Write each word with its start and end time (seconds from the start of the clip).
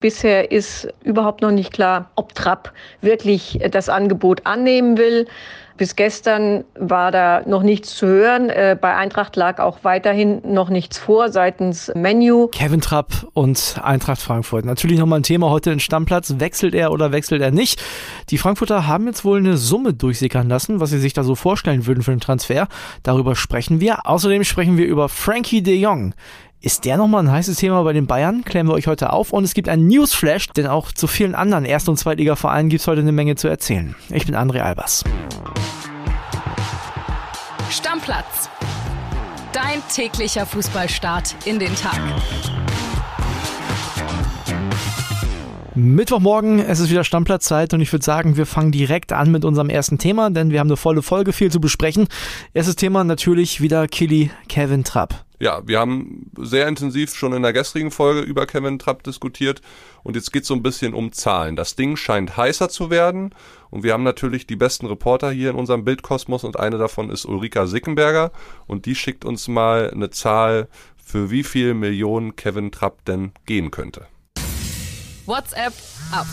Bisher 0.00 0.50
ist 0.50 0.88
überhaupt 1.04 1.42
noch 1.42 1.50
nicht 1.50 1.74
klar, 1.74 2.10
ob 2.14 2.34
Trapp 2.34 2.72
wirklich 3.02 3.60
das 3.70 3.90
Angebot 3.90 4.46
annehmen 4.46 4.96
will. 4.96 5.26
Bis 5.76 5.94
gestern 5.94 6.64
war 6.74 7.10
da 7.10 7.42
noch 7.46 7.62
nichts 7.62 7.96
zu 7.96 8.06
hören. 8.06 8.48
Äh, 8.48 8.78
bei 8.80 8.96
Eintracht 8.96 9.36
lag 9.36 9.58
auch 9.58 9.78
weiterhin 9.82 10.40
noch 10.44 10.70
nichts 10.70 10.98
vor 10.98 11.30
seitens 11.30 11.92
Menu. 11.94 12.48
Kevin 12.48 12.80
Trapp 12.80 13.26
und 13.34 13.78
Eintracht 13.82 14.20
Frankfurt. 14.20 14.64
Natürlich 14.64 14.98
nochmal 14.98 15.20
ein 15.20 15.22
Thema 15.22 15.50
heute 15.50 15.70
in 15.70 15.80
Stammplatz. 15.80 16.34
Wechselt 16.38 16.74
er 16.74 16.92
oder 16.92 17.12
wechselt 17.12 17.42
er 17.42 17.50
nicht? 17.50 17.82
Die 18.30 18.38
Frankfurter 18.38 18.86
haben 18.86 19.06
jetzt 19.06 19.24
wohl 19.24 19.38
eine 19.38 19.58
Summe 19.58 19.92
durchsickern 19.92 20.48
lassen, 20.48 20.80
was 20.80 20.90
sie 20.90 20.98
sich 20.98 21.12
da 21.12 21.24
so 21.24 21.34
vorstellen 21.34 21.86
würden 21.86 22.02
für 22.02 22.10
den 22.10 22.20
Transfer. 22.20 22.68
Darüber 23.02 23.34
sprechen 23.34 23.80
wir. 23.80 24.06
Außerdem 24.06 24.44
sprechen 24.44 24.78
wir 24.78 24.86
über 24.86 25.10
Frankie 25.10 25.62
de 25.62 25.76
Jong. 25.78 26.14
Ist 26.62 26.84
der 26.84 26.98
nochmal 26.98 27.24
ein 27.24 27.32
heißes 27.32 27.56
Thema 27.56 27.82
bei 27.84 27.94
den 27.94 28.06
Bayern? 28.06 28.44
Klären 28.44 28.66
wir 28.66 28.74
euch 28.74 28.86
heute 28.86 29.14
auf. 29.14 29.32
Und 29.32 29.44
es 29.44 29.54
gibt 29.54 29.66
einen 29.66 29.86
Newsflash, 29.86 30.48
denn 30.48 30.66
auch 30.66 30.92
zu 30.92 31.06
vielen 31.06 31.34
anderen 31.34 31.64
Erst- 31.64 31.88
und 31.88 31.96
Zweitliga-Vereinen 31.96 32.68
gibt 32.68 32.82
es 32.82 32.86
heute 32.86 33.00
eine 33.00 33.12
Menge 33.12 33.34
zu 33.36 33.48
erzählen. 33.48 33.94
Ich 34.10 34.26
bin 34.26 34.36
André 34.36 34.60
Albers. 34.60 35.02
Stammplatz. 37.70 38.50
Dein 39.54 39.82
täglicher 39.90 40.44
Fußballstart 40.44 41.34
in 41.46 41.58
den 41.58 41.74
Tag. 41.76 41.98
Mittwochmorgen, 45.74 46.58
es 46.58 46.78
ist 46.78 46.90
wieder 46.90 47.04
Stammplatzzeit 47.04 47.72
und 47.72 47.80
ich 47.80 47.90
würde 47.90 48.04
sagen, 48.04 48.36
wir 48.36 48.44
fangen 48.44 48.70
direkt 48.70 49.14
an 49.14 49.30
mit 49.30 49.46
unserem 49.46 49.70
ersten 49.70 49.96
Thema, 49.96 50.28
denn 50.28 50.50
wir 50.50 50.60
haben 50.60 50.68
eine 50.68 50.76
volle 50.76 51.00
Folge, 51.00 51.32
viel 51.32 51.50
zu 51.50 51.58
besprechen. 51.58 52.06
Erstes 52.52 52.76
Thema 52.76 53.02
natürlich 53.02 53.62
wieder 53.62 53.88
Killy 53.88 54.30
Kevin 54.48 54.84
Trapp. 54.84 55.24
Ja, 55.40 55.66
wir 55.66 55.80
haben 55.80 56.30
sehr 56.36 56.68
intensiv 56.68 57.14
schon 57.14 57.32
in 57.32 57.42
der 57.42 57.54
gestrigen 57.54 57.90
Folge 57.90 58.20
über 58.20 58.44
Kevin 58.44 58.78
Trapp 58.78 59.02
diskutiert 59.02 59.62
und 60.02 60.14
jetzt 60.14 60.32
geht 60.32 60.42
es 60.42 60.48
so 60.48 60.54
ein 60.54 60.62
bisschen 60.62 60.92
um 60.92 61.12
Zahlen. 61.12 61.56
Das 61.56 61.76
Ding 61.76 61.96
scheint 61.96 62.36
heißer 62.36 62.68
zu 62.68 62.90
werden 62.90 63.34
und 63.70 63.82
wir 63.82 63.94
haben 63.94 64.02
natürlich 64.02 64.46
die 64.46 64.56
besten 64.56 64.84
Reporter 64.84 65.30
hier 65.30 65.48
in 65.48 65.56
unserem 65.56 65.82
Bildkosmos 65.82 66.44
und 66.44 66.60
eine 66.60 66.76
davon 66.76 67.08
ist 67.08 67.24
Ulrika 67.24 67.66
Sickenberger 67.66 68.32
und 68.66 68.84
die 68.84 68.94
schickt 68.94 69.24
uns 69.24 69.48
mal 69.48 69.90
eine 69.90 70.10
Zahl, 70.10 70.68
für 71.02 71.30
wie 71.30 71.42
viel 71.42 71.72
Millionen 71.74 72.36
Kevin 72.36 72.70
Trapp 72.70 73.04
denn 73.06 73.32
gehen 73.46 73.70
könnte. 73.70 74.06
WhatsApp 75.26 75.72
ab. 76.12 76.26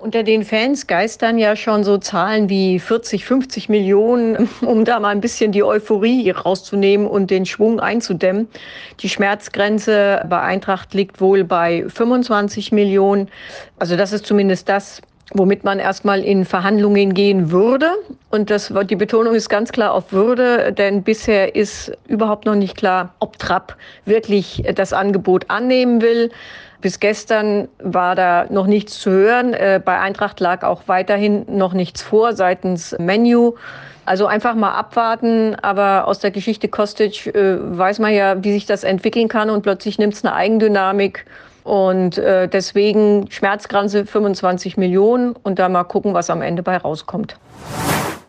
Unter 0.00 0.22
den 0.22 0.44
Fans 0.44 0.86
geistern 0.86 1.38
ja 1.38 1.56
schon 1.56 1.82
so 1.82 1.98
Zahlen 1.98 2.48
wie 2.48 2.78
40, 2.78 3.24
50 3.24 3.68
Millionen, 3.68 4.48
um 4.60 4.84
da 4.84 5.00
mal 5.00 5.08
ein 5.08 5.20
bisschen 5.20 5.50
die 5.50 5.64
Euphorie 5.64 6.30
rauszunehmen 6.30 7.08
und 7.08 7.32
den 7.32 7.44
Schwung 7.46 7.80
einzudämmen. 7.80 8.46
Die 9.00 9.08
Schmerzgrenze 9.08 10.24
bei 10.28 10.40
Eintracht 10.40 10.94
liegt 10.94 11.20
wohl 11.20 11.42
bei 11.42 11.84
25 11.88 12.70
Millionen. 12.70 13.28
Also 13.80 13.96
das 13.96 14.12
ist 14.12 14.24
zumindest 14.24 14.68
das, 14.68 15.02
womit 15.34 15.64
man 15.64 15.80
erstmal 15.80 16.22
in 16.22 16.44
Verhandlungen 16.44 17.12
gehen 17.12 17.50
würde. 17.50 17.90
Und 18.30 18.50
das, 18.50 18.72
die 18.88 18.96
Betonung 18.96 19.34
ist 19.34 19.48
ganz 19.48 19.72
klar 19.72 19.92
auf 19.92 20.12
Würde, 20.12 20.72
denn 20.72 21.02
bisher 21.02 21.56
ist 21.56 21.90
überhaupt 22.06 22.46
noch 22.46 22.54
nicht 22.54 22.76
klar, 22.76 23.14
ob 23.18 23.36
Trapp 23.40 23.76
wirklich 24.04 24.62
das 24.76 24.92
Angebot 24.92 25.46
annehmen 25.48 26.00
will. 26.00 26.30
Bis 26.80 27.00
gestern 27.00 27.68
war 27.82 28.14
da 28.14 28.46
noch 28.50 28.66
nichts 28.66 28.98
zu 28.98 29.10
hören. 29.10 29.52
Äh, 29.52 29.80
bei 29.84 29.98
Eintracht 29.98 30.38
lag 30.38 30.62
auch 30.62 30.82
weiterhin 30.86 31.44
noch 31.48 31.72
nichts 31.72 32.02
vor 32.02 32.34
seitens 32.34 32.94
Menu. 32.98 33.54
Also 34.04 34.26
einfach 34.26 34.54
mal 34.54 34.72
abwarten, 34.72 35.54
aber 35.56 36.06
aus 36.06 36.18
der 36.20 36.30
Geschichte 36.30 36.68
Kostic 36.68 37.26
äh, 37.26 37.58
weiß 37.60 37.98
man 37.98 38.14
ja, 38.14 38.42
wie 38.42 38.52
sich 38.52 38.64
das 38.64 38.84
entwickeln 38.84 39.28
kann 39.28 39.50
und 39.50 39.62
plötzlich 39.62 39.98
nimmt 39.98 40.14
es 40.14 40.24
eine 40.24 40.34
Eigendynamik. 40.34 41.26
Und 41.64 42.16
äh, 42.16 42.48
deswegen 42.48 43.30
Schmerzgrenze 43.30 44.06
25 44.06 44.78
Millionen 44.78 45.32
und 45.32 45.58
da 45.58 45.68
mal 45.68 45.84
gucken, 45.84 46.14
was 46.14 46.30
am 46.30 46.40
Ende 46.40 46.62
bei 46.62 46.78
rauskommt. 46.78 47.36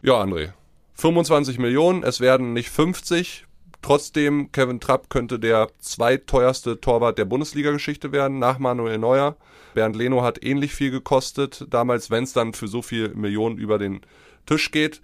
Ja, 0.02 0.16
André. 0.16 0.50
25 0.96 1.60
Millionen, 1.60 2.04
es 2.04 2.20
werden 2.20 2.52
nicht 2.52 2.70
50. 2.70 3.46
Trotzdem, 3.82 4.52
Kevin 4.52 4.80
Trapp 4.80 5.10
könnte 5.10 5.40
der 5.40 5.70
zweiteuerste 5.80 6.82
Torwart 6.82 7.18
der 7.18 7.26
Bundesliga-Geschichte 7.26 8.12
werden, 8.12 8.38
nach 8.38 8.60
Manuel 8.60 8.98
Neuer. 8.98 9.38
Bernd 9.74 9.96
Leno 9.96 10.22
hat 10.22 10.44
ähnlich 10.44 10.74
viel 10.74 10.92
gekostet, 10.92 11.66
damals, 11.70 12.12
wenn 12.12 12.26
es 12.26 12.34
dann 12.34 12.54
für 12.54 12.68
so 12.68 12.82
viel 12.82 13.10
Millionen 13.16 13.58
über 13.58 13.78
den 13.78 14.02
Tisch 14.46 14.72
geht. 14.72 15.02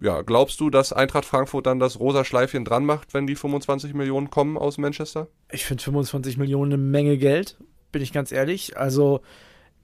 Ja, 0.00 0.22
glaubst 0.22 0.60
du, 0.60 0.70
dass 0.70 0.92
Eintracht 0.92 1.26
Frankfurt 1.26 1.66
dann 1.66 1.78
das 1.78 2.00
rosa 2.00 2.24
Schleifchen 2.24 2.64
dran 2.64 2.84
macht, 2.84 3.14
wenn 3.14 3.26
die 3.26 3.36
25 3.36 3.94
Millionen 3.94 4.30
kommen 4.30 4.56
aus 4.56 4.78
Manchester? 4.78 5.28
Ich 5.52 5.64
finde 5.64 5.82
25 5.82 6.36
Millionen 6.36 6.72
eine 6.72 6.82
Menge 6.82 7.16
Geld, 7.16 7.58
bin 7.92 8.02
ich 8.02 8.12
ganz 8.12 8.32
ehrlich. 8.32 8.76
Also, 8.76 9.20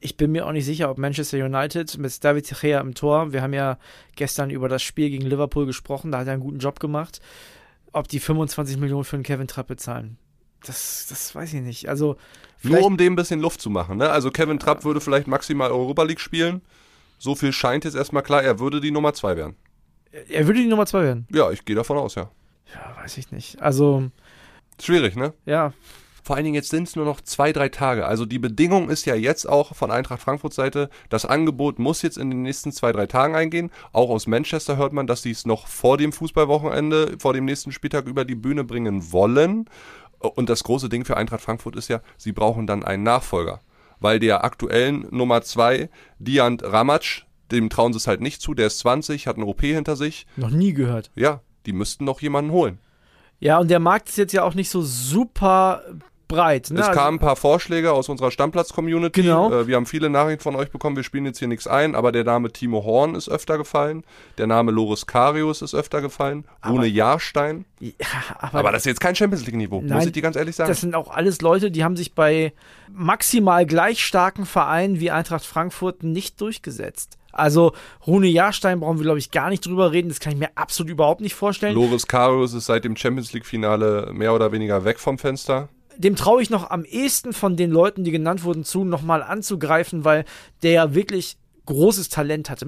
ich 0.01 0.17
bin 0.17 0.33
mir 0.33 0.47
auch 0.47 0.53
nicht 0.53 0.65
sicher, 0.65 0.91
ob 0.91 0.99
Manchester 0.99 1.45
United 1.45 1.99
mit 1.99 2.25
David 2.25 2.53
Gea 2.61 2.81
im 2.81 2.95
Tor, 2.95 3.33
wir 3.33 3.43
haben 3.43 3.53
ja 3.53 3.79
gestern 4.17 4.51
über 4.51 4.69
das 4.69 4.83
Spiel 4.83 5.11
gegen 5.11 5.27
Liverpool 5.27 5.67
gesprochen, 5.67 6.11
da 6.11 6.19
hat 6.19 6.27
er 6.27 6.33
einen 6.33 6.43
guten 6.43 6.59
Job 6.59 6.81
gemacht 6.81 7.21
ob 7.97 8.09
die 8.09 8.21
25 8.21 8.77
Millionen 8.77 9.05
für 9.05 9.17
einen 9.17 9.23
Kevin 9.23 9.49
Trapp 9.49 9.69
bezahlen. 9.69 10.19
Das, 10.65 11.07
das 11.09 11.35
weiß 11.35 11.55
ich 11.55 11.63
nicht. 11.63 11.89
Also 11.89 12.17
Nur 12.63 12.85
um 12.85 12.97
dem 12.97 13.13
ein 13.13 13.17
bisschen 13.17 13.41
Luft 13.41 13.61
zu 13.61 13.71
machen. 13.71 13.99
Ne? 13.99 14.11
Also 14.11 14.31
Kevin 14.31 14.59
Trapp 14.59 14.85
würde 14.85 15.01
vielleicht 15.01 15.27
maximal 15.27 15.71
Europa 15.71 16.03
League 16.03 16.21
spielen. 16.21 16.63
So 17.19 17.35
viel 17.35 17.53
scheint 17.53 17.85
jetzt 17.85 17.95
erstmal 17.95 18.23
klar. 18.23 18.43
Er 18.43 18.59
würde 18.59 18.81
die 18.81 18.91
Nummer 18.91 19.15
2 19.15 19.37
werden. 19.37 19.57
Er 20.29 20.47
würde 20.47 20.61
die 20.61 20.67
Nummer 20.67 20.87
2 20.87 21.03
werden? 21.03 21.27
Ja, 21.31 21.51
ich 21.51 21.65
gehe 21.65 21.77
davon 21.77 21.97
aus, 21.97 22.15
ja. 22.15 22.31
Ja, 22.75 22.97
weiß 23.03 23.19
ich 23.19 23.31
nicht. 23.31 23.61
Also. 23.63 24.11
Schwierig, 24.81 25.17
ne? 25.17 25.33
Ja. 25.47 25.73
Vor 26.27 26.35
allen 26.35 26.45
Dingen 26.45 26.57
jetzt 26.57 26.71
sind 26.71 26.89
es 26.89 26.97
nur 26.97 27.05
noch 27.05 27.21
zwei, 27.21 27.53
drei 27.53 27.69
Tage. 27.69 28.05
Also 28.05 28.27
die 28.27 28.41
Bedingung 28.41 28.91
ist 28.91 29.05
ja 29.05 29.15
jetzt 29.15 29.49
auch 29.49 29.77
von 29.77 29.93
Eintracht 29.93 30.21
Frankfurt 30.21 30.55
Seite, 30.55 30.91
das 31.09 31.25
Angebot 31.25 31.79
muss 31.79 32.03
jetzt 32.03 32.19
in 32.19 32.31
den 32.31 32.43
nächsten 32.43 32.73
zwei, 32.73 32.91
drei 32.91 33.07
Tagen 33.07 33.37
eingehen. 33.37 33.71
Auch 33.93 34.11
aus 34.11 34.27
Manchester 34.27 34.77
hört 34.77 34.93
man, 34.93 35.07
dass 35.07 35.23
sie 35.23 35.31
es 35.31 35.47
noch 35.47 35.69
vor 35.69 35.99
dem 35.99 36.11
Fußballwochenende, 36.11 37.15
vor 37.21 37.33
dem 37.33 37.45
nächsten 37.45 37.71
Spieltag 37.71 38.09
über 38.09 38.25
die 38.25 38.35
Bühne 38.35 38.65
bringen 38.65 39.13
wollen. 39.13 39.67
Und 40.19 40.49
das 40.49 40.65
große 40.65 40.89
Ding 40.89 41.05
für 41.05 41.17
Eintracht 41.17 41.43
Frankfurt 41.43 41.77
ist 41.77 41.87
ja, 41.87 42.01
sie 42.17 42.33
brauchen 42.33 42.67
dann 42.67 42.83
einen 42.83 43.05
Nachfolger. 43.05 43.61
Weil 44.01 44.19
der 44.19 44.43
aktuellen 44.43 45.07
Nummer 45.13 45.43
zwei, 45.43 45.91
Diant 46.19 46.65
Ramac, 46.65 47.25
dem 47.53 47.71
trauen 47.71 47.93
sie 47.93 47.99
es 47.99 48.09
halt 48.09 48.21
nicht 48.21 48.43
zu, 48.43 48.53
der 48.53 48.67
ist 48.67 48.81
20, 48.81 49.29
hat 49.29 49.37
eine 49.37 49.47
OP 49.47 49.61
hinter 49.61 49.95
sich. 49.95 50.27
Noch 50.35 50.51
nie 50.51 50.73
gehört. 50.73 51.13
Ja, 51.15 51.43
die 51.67 51.73
müssten 51.73 52.05
noch 52.05 52.21
jemanden 52.21 52.51
holen. 52.51 52.81
Ja, 53.39 53.59
und 53.59 53.71
der 53.71 53.79
Markt 53.79 54.09
ist 54.09 54.19
jetzt 54.19 54.33
ja 54.33 54.43
auch 54.43 54.55
nicht 54.55 54.71
so 54.71 54.83
super 54.83 55.83
breit. 56.29 56.71
Ne? 56.71 56.81
Es 56.81 56.91
kamen 56.91 57.17
ein 57.17 57.21
paar 57.21 57.37
Vorschläge 57.37 57.93
aus 57.93 58.09
unserer 58.09 58.31
Stammplatz-Community. 58.31 59.23
Genau. 59.23 59.53
Äh, 59.53 59.67
wir 59.67 59.77
haben 59.77 59.87
viele 59.87 60.11
Nachrichten 60.11 60.43
von 60.43 60.57
euch 60.57 60.71
bekommen. 60.71 60.97
Wir 60.97 61.03
spielen 61.03 61.27
jetzt 61.27 61.39
hier 61.39 61.49
nichts 61.49 61.67
ein, 61.67 61.95
aber 61.95 62.13
der 62.13 62.25
Name 62.25 62.53
Timo 62.53 62.85
Horn 62.85 63.15
ist 63.15 63.29
öfter 63.29 63.59
gefallen. 63.59 64.05
Der 64.39 64.47
Name 64.47 64.73
Loris 64.73 65.07
Karius 65.07 65.63
ist 65.63 65.75
öfter 65.75 66.01
gefallen. 66.01 66.45
Rune 66.67 66.87
Jahrstein. 66.87 67.65
Ja, 67.81 67.93
aber, 68.39 68.59
aber, 68.61 68.73
das 68.73 68.83
ist 68.83 68.87
jetzt 68.87 69.01
kein 69.01 69.15
Champions 69.15 69.45
League-Niveau, 69.47 69.81
muss 69.83 70.07
ich 70.07 70.13
dir 70.13 70.23
ganz 70.23 70.37
ehrlich 70.37 70.57
sagen. 70.57 70.69
Das 70.69 70.81
sind 70.81 70.95
auch 70.95 71.11
alles 71.11 71.43
Leute, 71.43 71.71
die 71.71 71.85
haben 71.85 71.97
sich 71.97 72.15
bei 72.15 72.53
maximal 72.91 73.67
gleich 73.67 74.05
starken 74.05 74.47
Vereinen 74.47 75.01
wie 75.01 75.11
Eintracht 75.11 75.45
Frankfurt 75.45 76.03
nicht 76.03 76.41
durchgesetzt. 76.41 77.19
Also 77.33 77.73
Rune 78.07 78.29
Jahrstein 78.29 78.81
brauchen 78.81 78.99
wir, 78.99 79.05
glaube 79.05 79.19
ich, 79.19 79.31
gar 79.31 79.51
nicht 79.51 79.67
drüber 79.67 79.93
reden. 79.93 80.09
Das 80.09 80.21
kann 80.21 80.33
ich 80.33 80.39
mir 80.39 80.49
absolut 80.55 80.91
überhaupt 80.91 81.21
nicht 81.21 81.35
vorstellen. 81.35 81.75
Loris 81.75 82.07
Karius 82.07 82.55
ist 82.55 82.65
seit 82.65 82.85
dem 82.85 82.97
Champions 82.97 83.35
League-Finale 83.35 84.11
mehr 84.15 84.35
oder 84.35 84.53
weniger 84.53 84.85
weg 84.87 84.99
vom 84.99 85.19
Fenster 85.19 85.69
dem 85.99 86.17
traue 86.17 86.43
ich 86.43 86.51
noch 86.51 86.71
am 86.71 86.85
ehesten 86.85 87.33
von 87.33 87.57
den 87.57 87.71
Leuten, 87.71 88.05
die 88.05 88.11
genannt 88.11 88.45
wurden, 88.45 88.65
zu, 88.65 88.85
nochmal 88.85 89.23
anzugreifen, 89.23 90.05
weil 90.05 90.25
der 90.63 90.73
ja 90.73 90.95
wirklich 90.95 91.39
großes 91.67 92.09
Talent 92.09 92.49
hatte. 92.49 92.67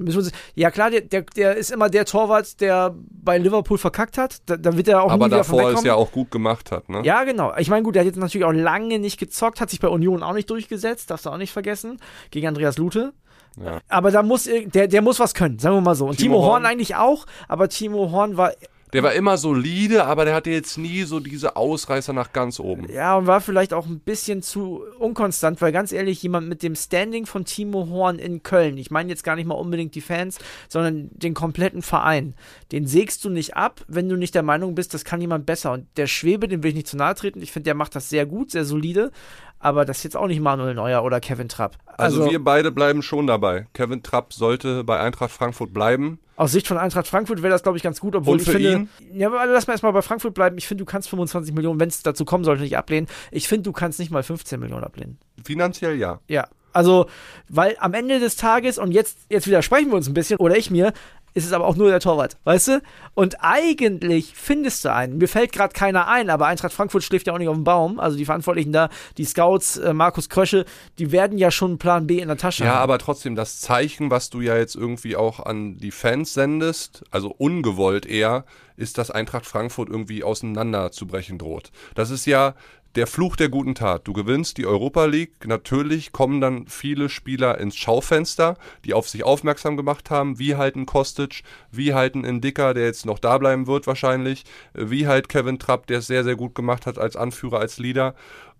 Ja 0.55 0.71
klar, 0.71 0.91
der, 0.91 1.01
der, 1.01 1.21
der 1.21 1.55
ist 1.55 1.71
immer 1.71 1.89
der 1.89 2.05
Torwart, 2.05 2.61
der 2.61 2.93
bei 3.09 3.37
Liverpool 3.37 3.77
verkackt 3.77 4.17
hat. 4.17 4.41
Da, 4.45 4.57
da 4.57 4.77
wird 4.77 4.87
er 4.87 5.01
auch 5.01 5.11
Aber 5.11 5.25
nie 5.25 5.31
wieder 5.31 5.37
davor 5.37 5.71
ist 5.71 5.85
ja 5.85 5.95
auch 5.95 6.11
gut 6.11 6.29
gemacht 6.31 6.71
hat, 6.71 6.89
ne? 6.89 7.01
Ja, 7.03 7.23
genau. 7.23 7.53
Ich 7.57 7.69
meine, 7.69 7.83
gut, 7.83 7.95
der 7.95 8.01
hat 8.01 8.07
jetzt 8.07 8.17
natürlich 8.17 8.45
auch 8.45 8.51
lange 8.51 8.99
nicht 8.99 9.17
gezockt, 9.17 9.61
hat 9.61 9.69
sich 9.69 9.79
bei 9.79 9.87
Union 9.87 10.21
auch 10.21 10.33
nicht 10.33 10.49
durchgesetzt, 10.49 11.09
darfst 11.09 11.25
du 11.25 11.29
auch 11.29 11.37
nicht 11.37 11.53
vergessen, 11.53 11.97
gegen 12.29 12.47
Andreas 12.47 12.77
Lute. 12.77 13.13
Ja. 13.57 13.79
Aber 13.87 14.11
da 14.11 14.21
muss 14.21 14.43
der, 14.43 14.87
der 14.87 15.01
muss 15.01 15.19
was 15.19 15.33
können, 15.33 15.59
sagen 15.59 15.75
wir 15.75 15.81
mal 15.81 15.95
so. 15.95 16.05
Und 16.07 16.17
Timo, 16.17 16.35
Timo 16.35 16.45
Horn 16.45 16.65
eigentlich 16.65 16.95
auch, 16.95 17.25
aber 17.47 17.69
Timo 17.69 18.11
Horn 18.11 18.37
war 18.37 18.51
der 18.93 19.03
war 19.03 19.13
immer 19.13 19.37
solide, 19.37 20.05
aber 20.05 20.25
der 20.25 20.33
hatte 20.33 20.49
jetzt 20.49 20.77
nie 20.77 21.03
so 21.03 21.19
diese 21.19 21.55
Ausreißer 21.55 22.13
nach 22.13 22.33
ganz 22.33 22.59
oben. 22.59 22.91
Ja, 22.91 23.17
und 23.17 23.27
war 23.27 23.41
vielleicht 23.41 23.73
auch 23.73 23.85
ein 23.85 23.99
bisschen 23.99 24.41
zu 24.41 24.83
unkonstant, 24.97 25.61
weil 25.61 25.71
ganz 25.71 25.91
ehrlich, 25.91 26.23
jemand 26.23 26.47
mit 26.49 26.63
dem 26.63 26.75
Standing 26.75 27.25
von 27.25 27.45
Timo 27.45 27.87
Horn 27.89 28.17
in 28.17 28.41
Köln, 28.41 28.77
ich 28.77 28.91
meine 28.91 29.09
jetzt 29.09 29.23
gar 29.23 29.35
nicht 29.35 29.45
mal 29.45 29.55
unbedingt 29.55 29.95
die 29.95 30.01
Fans, 30.01 30.39
sondern 30.67 31.09
den 31.11 31.33
kompletten 31.33 31.81
Verein, 31.81 32.33
den 32.71 32.87
sägst 32.87 33.23
du 33.23 33.29
nicht 33.29 33.55
ab, 33.55 33.81
wenn 33.87 34.09
du 34.09 34.15
nicht 34.15 34.35
der 34.35 34.43
Meinung 34.43 34.75
bist, 34.75 34.93
das 34.93 35.05
kann 35.05 35.21
jemand 35.21 35.45
besser. 35.45 35.73
Und 35.73 35.87
der 35.97 36.07
Schwebe, 36.07 36.47
dem 36.47 36.63
will 36.63 36.69
ich 36.69 36.75
nicht 36.75 36.87
zu 36.87 36.97
nahe 36.97 37.15
treten. 37.15 37.41
Ich 37.41 37.51
finde, 37.51 37.65
der 37.65 37.75
macht 37.75 37.95
das 37.95 38.09
sehr 38.09 38.25
gut, 38.25 38.51
sehr 38.51 38.65
solide. 38.65 39.11
Aber 39.59 39.83
das 39.83 39.97
ist 39.97 40.03
jetzt 40.03 40.17
auch 40.17 40.27
nicht 40.27 40.39
Manuel 40.39 40.73
Neuer 40.73 41.03
oder 41.03 41.19
Kevin 41.19 41.49
Trapp. 41.49 41.77
Also, 41.85 42.21
also 42.21 42.31
wir 42.31 42.41
beide 42.41 42.71
bleiben 42.71 43.01
schon 43.01 43.27
dabei. 43.27 43.67
Kevin 43.73 44.01
Trapp 44.03 44.33
sollte 44.33 44.85
bei 44.85 44.99
Eintracht 44.99 45.31
Frankfurt 45.31 45.73
bleiben. 45.73 46.19
Aus 46.39 46.53
Sicht 46.53 46.67
von 46.67 46.77
Eintracht 46.77 47.05
Frankfurt 47.05 47.41
wäre 47.41 47.51
das, 47.51 47.63
glaube 47.63 47.77
ich, 47.77 47.83
ganz 47.83 47.99
gut, 47.99 48.15
obwohl 48.15 48.35
Und 48.35 48.41
ich 48.41 48.49
finde. 48.49 48.71
ihn? 48.71 48.89
Ja, 49.13 49.27
aber 49.27 49.45
lass 49.45 49.67
mal 49.67 49.73
erstmal 49.73 49.91
bei 49.91 50.01
Frankfurt 50.01 50.33
bleiben. 50.33 50.57
Ich 50.57 50.67
finde, 50.67 50.85
du 50.85 50.89
kannst 50.89 51.09
25 51.09 51.53
Millionen, 51.53 51.81
wenn 51.81 51.89
es 51.89 52.01
dazu 52.01 52.23
kommen 52.23 52.45
sollte, 52.45 52.63
nicht 52.63 52.77
ablehnen. 52.77 53.07
Ich 53.29 53.49
finde, 53.49 53.63
du 53.63 53.73
kannst 53.73 53.99
nicht 53.99 54.09
mal 54.09 54.23
15 54.23 54.57
Millionen 54.57 54.85
ablehnen. 54.85 55.17
Finanziell 55.43 55.97
ja. 55.97 56.21
Ja. 56.29 56.47
Also, 56.71 57.07
weil 57.49 57.75
am 57.79 57.93
Ende 57.93 58.21
des 58.21 58.37
Tages, 58.37 58.77
und 58.77 58.93
jetzt, 58.93 59.17
jetzt 59.29 59.47
widersprechen 59.47 59.89
wir 59.89 59.97
uns 59.97 60.07
ein 60.07 60.13
bisschen, 60.13 60.37
oder 60.37 60.55
ich 60.55 60.71
mir, 60.71 60.93
ist 61.33 61.45
es 61.45 61.53
aber 61.53 61.65
auch 61.65 61.75
nur 61.75 61.89
der 61.89 61.99
Torwart, 61.99 62.37
weißt 62.43 62.67
du? 62.69 62.81
Und 63.13 63.37
eigentlich 63.41 64.33
findest 64.35 64.85
du 64.85 64.93
einen. 64.93 65.17
Mir 65.17 65.27
fällt 65.27 65.51
gerade 65.51 65.73
keiner 65.73 66.07
ein, 66.07 66.29
aber 66.29 66.47
Eintracht 66.47 66.73
Frankfurt 66.73 67.03
schläft 67.03 67.27
ja 67.27 67.33
auch 67.33 67.37
nicht 67.37 67.47
auf 67.49 67.55
dem 67.55 67.63
Baum. 67.63 67.99
Also 67.99 68.17
die 68.17 68.25
Verantwortlichen 68.25 68.71
da, 68.71 68.89
die 69.17 69.25
Scouts, 69.25 69.77
äh, 69.77 69.93
Markus 69.93 70.29
Krösche, 70.29 70.65
die 70.97 71.11
werden 71.11 71.37
ja 71.37 71.51
schon 71.51 71.77
Plan 71.77 72.07
B 72.07 72.19
in 72.19 72.27
der 72.27 72.37
Tasche 72.37 72.63
Ja, 72.63 72.71
haben. 72.75 72.83
aber 72.83 72.97
trotzdem, 72.97 73.35
das 73.35 73.59
Zeichen, 73.59 74.09
was 74.11 74.29
du 74.29 74.41
ja 74.41 74.57
jetzt 74.57 74.75
irgendwie 74.75 75.15
auch 75.15 75.39
an 75.39 75.77
die 75.77 75.91
Fans 75.91 76.33
sendest, 76.33 77.03
also 77.11 77.29
ungewollt 77.37 78.05
eher, 78.05 78.45
ist, 78.77 78.97
dass 78.97 79.11
Eintracht 79.11 79.45
Frankfurt 79.45 79.89
irgendwie 79.89 80.23
auseinanderzubrechen 80.23 81.37
droht. 81.37 81.71
Das 81.95 82.09
ist 82.11 82.25
ja 82.25 82.55
der 82.95 83.07
Fluch 83.07 83.35
der 83.35 83.49
guten 83.49 83.75
Tat. 83.75 84.07
Du 84.07 84.13
gewinnst 84.13 84.57
die 84.57 84.65
Europa 84.65 85.05
League, 85.05 85.45
natürlich 85.45 86.11
kommen 86.11 86.41
dann 86.41 86.67
viele 86.67 87.09
Spieler 87.09 87.59
ins 87.59 87.75
Schaufenster, 87.75 88.57
die 88.85 88.93
auf 88.93 89.07
sich 89.07 89.23
aufmerksam 89.23 89.77
gemacht 89.77 90.09
haben, 90.09 90.39
wie 90.39 90.55
halt 90.55 90.75
ein 90.75 90.85
Kostic, 90.85 91.43
wie 91.71 91.93
halt 91.93 92.15
ein 92.15 92.23
Indica, 92.23 92.73
der 92.73 92.85
jetzt 92.85 93.05
noch 93.05 93.19
da 93.19 93.37
bleiben 93.37 93.67
wird 93.67 93.87
wahrscheinlich, 93.87 94.43
wie 94.73 95.07
halt 95.07 95.29
Kevin 95.29 95.59
Trapp, 95.59 95.87
der 95.87 95.99
es 95.99 96.07
sehr, 96.07 96.23
sehr 96.23 96.35
gut 96.35 96.55
gemacht 96.55 96.85
hat 96.85 96.97
als 96.97 97.15
Anführer, 97.15 97.59
als 97.59 97.77
Leader. 97.77 98.15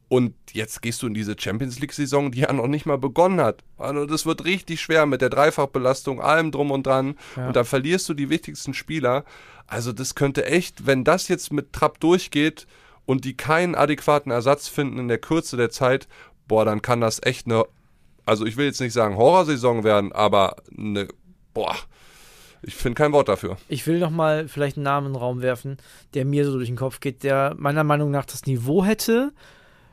Und 0.07 0.33
jetzt 0.53 0.81
gehst 0.81 1.03
du 1.03 1.07
in 1.07 1.13
diese 1.13 1.35
Champions 1.37 1.79
League-Saison, 1.79 2.31
die 2.31 2.39
ja 2.39 2.51
noch 2.51 2.67
nicht 2.67 2.87
mal 2.87 2.97
begonnen 2.97 3.39
hat. 3.39 3.63
Also 3.77 4.07
das 4.07 4.25
wird 4.25 4.43
richtig 4.43 4.81
schwer 4.81 5.05
mit 5.05 5.21
der 5.21 5.29
Dreifachbelastung, 5.29 6.19
allem 6.19 6.51
drum 6.51 6.71
und 6.71 6.87
dran. 6.87 7.15
Und 7.47 7.55
da 7.55 7.63
verlierst 7.63 8.09
du 8.09 8.15
die 8.15 8.31
wichtigsten 8.31 8.73
Spieler. 8.73 9.23
Also 9.67 9.93
das 9.93 10.15
könnte 10.15 10.45
echt, 10.45 10.87
wenn 10.87 11.03
das 11.03 11.27
jetzt 11.27 11.53
mit 11.53 11.73
Trapp 11.73 11.99
durchgeht 11.99 12.65
und 13.05 13.25
die 13.25 13.35
keinen 13.35 13.75
adäquaten 13.75 14.31
Ersatz 14.31 14.67
finden 14.67 14.99
in 14.99 15.07
der 15.07 15.17
Kürze 15.17 15.57
der 15.57 15.69
Zeit, 15.69 16.07
boah, 16.47 16.65
dann 16.65 16.81
kann 16.81 17.01
das 17.01 17.21
echt 17.23 17.45
eine, 17.45 17.65
also 18.25 18.45
ich 18.45 18.57
will 18.57 18.65
jetzt 18.65 18.81
nicht 18.81 18.93
sagen 18.93 19.17
Horrorsaison 19.17 19.83
werden, 19.83 20.11
aber 20.11 20.57
eine, 20.77 21.07
boah, 21.53 21.75
ich 22.61 22.75
finde 22.75 22.95
kein 22.95 23.13
Wort 23.13 23.29
dafür. 23.29 23.57
Ich 23.69 23.87
will 23.87 23.99
noch 23.99 24.09
mal 24.09 24.47
vielleicht 24.47 24.77
einen 24.77 24.83
Namen 24.83 25.07
in 25.07 25.13
den 25.13 25.19
Raum 25.19 25.41
werfen, 25.41 25.77
der 26.13 26.25
mir 26.25 26.45
so 26.45 26.53
durch 26.53 26.67
den 26.67 26.75
Kopf 26.75 26.99
geht, 26.99 27.23
der 27.23 27.55
meiner 27.57 27.83
Meinung 27.83 28.11
nach 28.11 28.25
das 28.25 28.45
Niveau 28.45 28.83
hätte. 28.83 29.31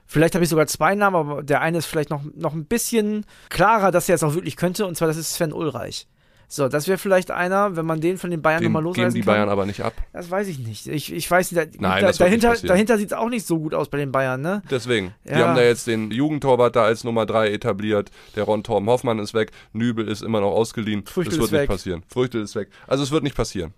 Vielleicht 0.07 0.35
habe 0.35 0.45
ich 0.45 0.51
sogar 0.51 0.67
zwei 0.67 0.95
Namen, 0.95 1.17
aber 1.17 1.43
der 1.43 1.61
eine 1.61 1.79
ist 1.79 1.87
vielleicht 1.87 2.11
noch, 2.11 2.23
noch 2.35 2.55
ein 2.55 2.67
bisschen 2.67 3.25
klarer, 3.49 3.91
dass 3.91 4.09
er 4.09 4.17
es 4.17 4.23
auch 4.23 4.35
wirklich 4.35 4.57
könnte, 4.57 4.87
und 4.87 4.97
zwar 4.97 5.09
das 5.09 5.17
ist 5.17 5.35
Sven 5.35 5.53
Ulreich. 5.53 6.07
So, 6.49 6.69
das 6.69 6.87
wäre 6.87 6.97
vielleicht 6.97 7.33
einer, 7.33 7.75
wenn 7.75 7.87
man 7.87 8.01
den 8.01 8.19
von 8.19 8.31
den 8.31 8.41
Bayern 8.41 8.61
Den 8.63 8.71
nochmal 8.71 8.83
geben 8.83 8.95
losreißen 9.03 9.15
die 9.15 9.21
kann. 9.23 9.35
Bayern 9.35 9.49
aber 9.49 9.67
nicht 9.67 9.81
ab. 9.83 9.95
Das 10.13 10.31
weiß 10.31 10.47
ich 10.47 10.61
nicht. 10.61 10.87
Ich, 10.87 11.13
ich 11.13 11.29
weiß 11.29 11.51
nicht. 11.51 11.75
Da, 11.75 11.81
Nein, 11.81 12.05
da, 12.05 12.13
dahinter 12.13 12.55
dahinter 12.55 12.99
sieht 12.99 13.09
es 13.09 13.13
auch 13.15 13.29
nicht 13.29 13.45
so 13.47 13.59
gut 13.59 13.75
aus 13.75 13.89
bei 13.89 13.99
den 13.99 14.13
Bayern, 14.13 14.43
ne? 14.43 14.63
Deswegen. 14.71 15.13
Die 15.25 15.31
Ja. 15.33 15.49
haben 15.49 15.57
da 15.57 15.63
jetzt 15.63 15.89
den 15.89 16.13
Jugendtorwart 16.13 16.77
da 16.77 16.85
als 16.85 17.03
Nummer 17.03 17.27
3 17.27 17.51
etabliert. 17.51 18.13
Der 18.37 18.45
Ron 18.45 18.63
Torben 18.63 18.89
Hoffmann 18.89 19.19
ist 19.19 19.35
weg. 19.35 19.51
Nübel 19.73 20.07
ist 20.07 20.23
immer 20.23 20.41
noch 20.41 20.53
ausgeliehen. 20.53 21.05
Früchtel 21.05 21.31
das 21.33 21.39
wird 21.39 21.47
ist 21.47 21.53
nicht 21.53 21.61
weg. 21.63 21.69
passieren. 21.69 22.03
Früchtel 22.09 22.43
ist 22.43 22.55
weg. 22.55 22.69
Also 22.87 23.03
es 23.03 23.11
wird 23.11 23.25
nicht 23.25 23.37
passieren. 23.37 23.75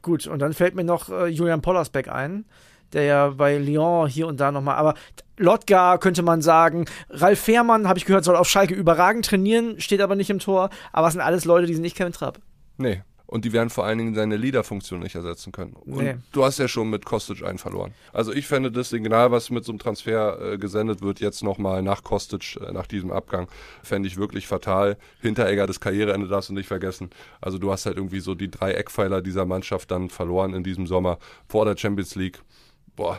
Gut, 0.00 0.26
und 0.26 0.38
dann 0.40 0.52
fällt 0.54 0.74
mir 0.74 0.84
noch 0.84 1.10
äh, 1.10 1.26
Julian 1.26 1.60
Pollersbeck 1.62 2.08
ein, 2.08 2.44
der 2.92 3.04
ja 3.04 3.28
bei 3.30 3.58
Lyon 3.58 4.08
hier 4.08 4.26
und 4.26 4.40
da 4.40 4.52
nochmal, 4.52 4.76
aber 4.76 4.94
Lotka 5.38 5.98
könnte 5.98 6.22
man 6.22 6.42
sagen, 6.42 6.84
Ralf 7.10 7.40
Fährmann, 7.40 7.88
habe 7.88 7.98
ich 7.98 8.04
gehört, 8.04 8.24
soll 8.24 8.36
auf 8.36 8.48
Schalke 8.48 8.74
überragend 8.74 9.24
trainieren, 9.26 9.80
steht 9.80 10.00
aber 10.00 10.14
nicht 10.14 10.30
im 10.30 10.38
Tor, 10.38 10.70
aber 10.92 11.06
es 11.08 11.14
sind 11.14 11.22
alles 11.22 11.44
Leute, 11.44 11.66
die 11.66 11.74
sind 11.74 11.82
nicht 11.82 11.96
Kevin 11.96 12.12
Trapp. 12.12 12.38
Nee. 12.76 13.02
Und 13.26 13.46
die 13.46 13.54
werden 13.54 13.70
vor 13.70 13.86
allen 13.86 13.96
Dingen 13.96 14.14
seine 14.14 14.36
Leaderfunktion 14.36 15.00
nicht 15.00 15.14
ersetzen 15.14 15.52
können. 15.52 15.72
Und 15.72 16.04
Nee. 16.04 16.16
du 16.32 16.44
hast 16.44 16.58
ja 16.58 16.68
schon 16.68 16.90
mit 16.90 17.06
Kostic 17.06 17.42
einen 17.42 17.56
verloren. 17.56 17.94
Also 18.12 18.30
ich 18.30 18.46
fände 18.46 18.70
das 18.70 18.90
Signal, 18.90 19.30
was 19.30 19.48
mit 19.48 19.64
so 19.64 19.72
einem 19.72 19.78
Transfer 19.78 20.52
äh, 20.52 20.58
gesendet 20.58 21.00
wird, 21.00 21.18
jetzt 21.20 21.42
nochmal 21.42 21.80
nach 21.80 22.02
Kostic, 22.02 22.58
äh, 22.60 22.72
nach 22.72 22.86
diesem 22.86 23.10
Abgang, 23.10 23.48
fände 23.82 24.06
ich 24.06 24.18
wirklich 24.18 24.46
fatal. 24.46 24.98
Hinteregger, 25.22 25.66
das 25.66 25.80
Karriereende 25.80 26.28
darfst 26.28 26.50
du 26.50 26.52
nicht 26.52 26.66
vergessen. 26.68 27.08
Also 27.40 27.56
du 27.56 27.72
hast 27.72 27.86
halt 27.86 27.96
irgendwie 27.96 28.20
so 28.20 28.34
die 28.34 28.50
drei 28.50 28.72
Eckpfeiler 28.72 29.22
dieser 29.22 29.46
Mannschaft 29.46 29.90
dann 29.90 30.10
verloren 30.10 30.52
in 30.52 30.62
diesem 30.62 30.86
Sommer 30.86 31.16
vor 31.48 31.64
der 31.64 31.78
Champions 31.78 32.14
League. 32.16 32.42
Boah, 33.02 33.18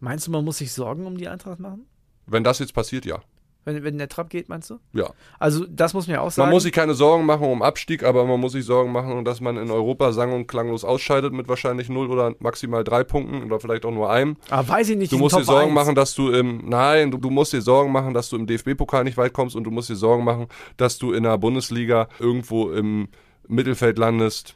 Meinst 0.00 0.28
du, 0.28 0.30
man 0.30 0.44
muss 0.44 0.58
sich 0.58 0.72
Sorgen 0.72 1.06
um 1.06 1.16
die 1.16 1.26
Eintracht 1.28 1.58
machen? 1.58 1.86
wenn 2.30 2.44
das 2.44 2.58
jetzt 2.60 2.74
passiert, 2.74 3.04
ja. 3.06 3.20
Wenn, 3.64 3.82
wenn 3.82 3.98
der 3.98 4.08
Trapp 4.08 4.28
geht, 4.30 4.48
meinst 4.48 4.70
du? 4.70 4.78
Ja. 4.92 5.10
Also, 5.38 5.64
das 5.66 5.92
muss 5.94 6.06
man 6.06 6.14
ja 6.14 6.20
auch 6.20 6.30
sagen. 6.30 6.46
Man 6.46 6.54
muss 6.54 6.62
sich 6.62 6.72
keine 6.72 6.94
Sorgen 6.94 7.24
machen 7.26 7.46
um 7.50 7.62
Abstieg, 7.62 8.02
aber 8.04 8.24
man 8.26 8.38
muss 8.38 8.52
sich 8.52 8.64
Sorgen 8.64 8.92
machen, 8.92 9.24
dass 9.24 9.40
man 9.40 9.56
in 9.56 9.70
Europa 9.70 10.12
sang- 10.12 10.32
und 10.32 10.46
klanglos 10.46 10.84
ausscheidet 10.84 11.32
mit 11.32 11.48
wahrscheinlich 11.48 11.88
null 11.88 12.10
oder 12.10 12.34
maximal 12.38 12.84
drei 12.84 13.02
Punkten 13.02 13.42
oder 13.42 13.58
vielleicht 13.60 13.84
auch 13.86 13.90
nur 13.90 14.10
einem. 14.10 14.36
aber 14.50 14.68
weiß 14.68 14.90
ich 14.90 14.96
nicht, 14.98 15.10
Du 15.10 15.18
musst 15.18 15.34
dir 15.34 15.38
Top 15.40 15.46
Sorgen 15.46 15.70
1. 15.70 15.74
machen, 15.74 15.94
dass 15.94 16.14
du 16.14 16.30
im 16.30 16.68
Nein, 16.68 17.10
du, 17.10 17.18
du 17.18 17.30
musst 17.30 17.52
dir 17.54 17.60
Sorgen 17.62 17.90
machen, 17.90 18.14
dass 18.14 18.28
du 18.28 18.36
im 18.36 18.46
DFB-Pokal 18.46 19.04
nicht 19.04 19.16
weit 19.16 19.32
kommst 19.32 19.56
und 19.56 19.64
du 19.64 19.70
musst 19.70 19.88
dir 19.90 19.96
Sorgen 19.96 20.22
machen, 20.24 20.46
dass 20.76 20.98
du 20.98 21.12
in 21.12 21.24
der 21.24 21.36
Bundesliga 21.38 22.08
irgendwo 22.20 22.70
im 22.70 23.08
Mittelfeld 23.48 23.98
landest. 23.98 24.54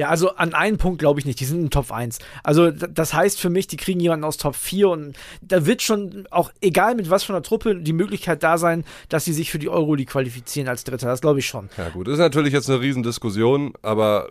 Ja, 0.00 0.08
also 0.08 0.30
an 0.30 0.54
einen 0.54 0.78
Punkt 0.78 0.98
glaube 0.98 1.20
ich 1.20 1.26
nicht. 1.26 1.40
Die 1.40 1.44
sind 1.44 1.60
in 1.60 1.68
Top 1.68 1.92
1. 1.92 2.20
Also 2.42 2.70
das 2.70 3.12
heißt 3.12 3.38
für 3.38 3.50
mich, 3.50 3.66
die 3.66 3.76
kriegen 3.76 4.00
jemanden 4.00 4.24
aus 4.24 4.38
Top 4.38 4.56
4 4.56 4.88
und 4.88 5.14
da 5.42 5.66
wird 5.66 5.82
schon 5.82 6.26
auch, 6.30 6.50
egal 6.62 6.94
mit 6.94 7.10
was 7.10 7.22
von 7.22 7.34
der 7.34 7.42
Truppe, 7.42 7.76
die 7.76 7.92
Möglichkeit 7.92 8.42
da 8.42 8.56
sein, 8.56 8.84
dass 9.10 9.26
sie 9.26 9.34
sich 9.34 9.50
für 9.50 9.58
die 9.58 9.68
Euroleague 9.68 10.10
qualifizieren 10.10 10.68
als 10.68 10.84
Dritter. 10.84 11.08
Das 11.08 11.20
glaube 11.20 11.40
ich 11.40 11.46
schon. 11.46 11.68
Ja 11.76 11.90
gut, 11.90 12.06
das 12.06 12.14
ist 12.14 12.20
natürlich 12.20 12.54
jetzt 12.54 12.70
eine 12.70 12.80
Riesendiskussion, 12.80 13.74
aber 13.82 14.30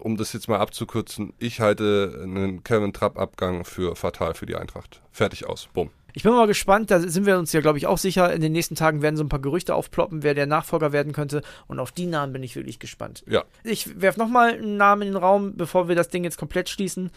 um 0.00 0.16
das 0.16 0.32
jetzt 0.32 0.48
mal 0.48 0.58
abzukürzen, 0.58 1.32
ich 1.38 1.60
halte 1.60 2.18
einen 2.20 2.64
Kevin 2.64 2.92
Trapp-Abgang 2.92 3.64
für 3.64 3.94
fatal 3.94 4.34
für 4.34 4.46
die 4.46 4.56
Eintracht. 4.56 5.00
Fertig 5.12 5.46
aus. 5.46 5.68
Bumm. 5.72 5.90
Ich 6.16 6.22
bin 6.22 6.32
mal 6.32 6.46
gespannt, 6.46 6.92
da 6.92 7.00
sind 7.00 7.26
wir 7.26 7.36
uns 7.38 7.52
ja, 7.52 7.60
glaube 7.60 7.76
ich, 7.76 7.88
auch 7.88 7.98
sicher. 7.98 8.32
In 8.32 8.40
den 8.40 8.52
nächsten 8.52 8.76
Tagen 8.76 9.02
werden 9.02 9.16
so 9.16 9.24
ein 9.24 9.28
paar 9.28 9.40
Gerüchte 9.40 9.74
aufploppen, 9.74 10.22
wer 10.22 10.34
der 10.34 10.46
Nachfolger 10.46 10.92
werden 10.92 11.12
könnte. 11.12 11.42
Und 11.66 11.80
auf 11.80 11.90
die 11.90 12.06
Namen 12.06 12.32
bin 12.32 12.44
ich 12.44 12.54
wirklich 12.54 12.78
gespannt. 12.78 13.24
Ja. 13.26 13.42
Ich 13.64 14.00
werfe 14.00 14.20
nochmal 14.20 14.54
einen 14.54 14.76
Namen 14.76 15.02
in 15.02 15.08
den 15.08 15.16
Raum, 15.16 15.56
bevor 15.56 15.88
wir 15.88 15.96
das 15.96 16.10
Ding 16.10 16.22
jetzt 16.22 16.38
komplett 16.38 16.68
schließen. 16.68 17.10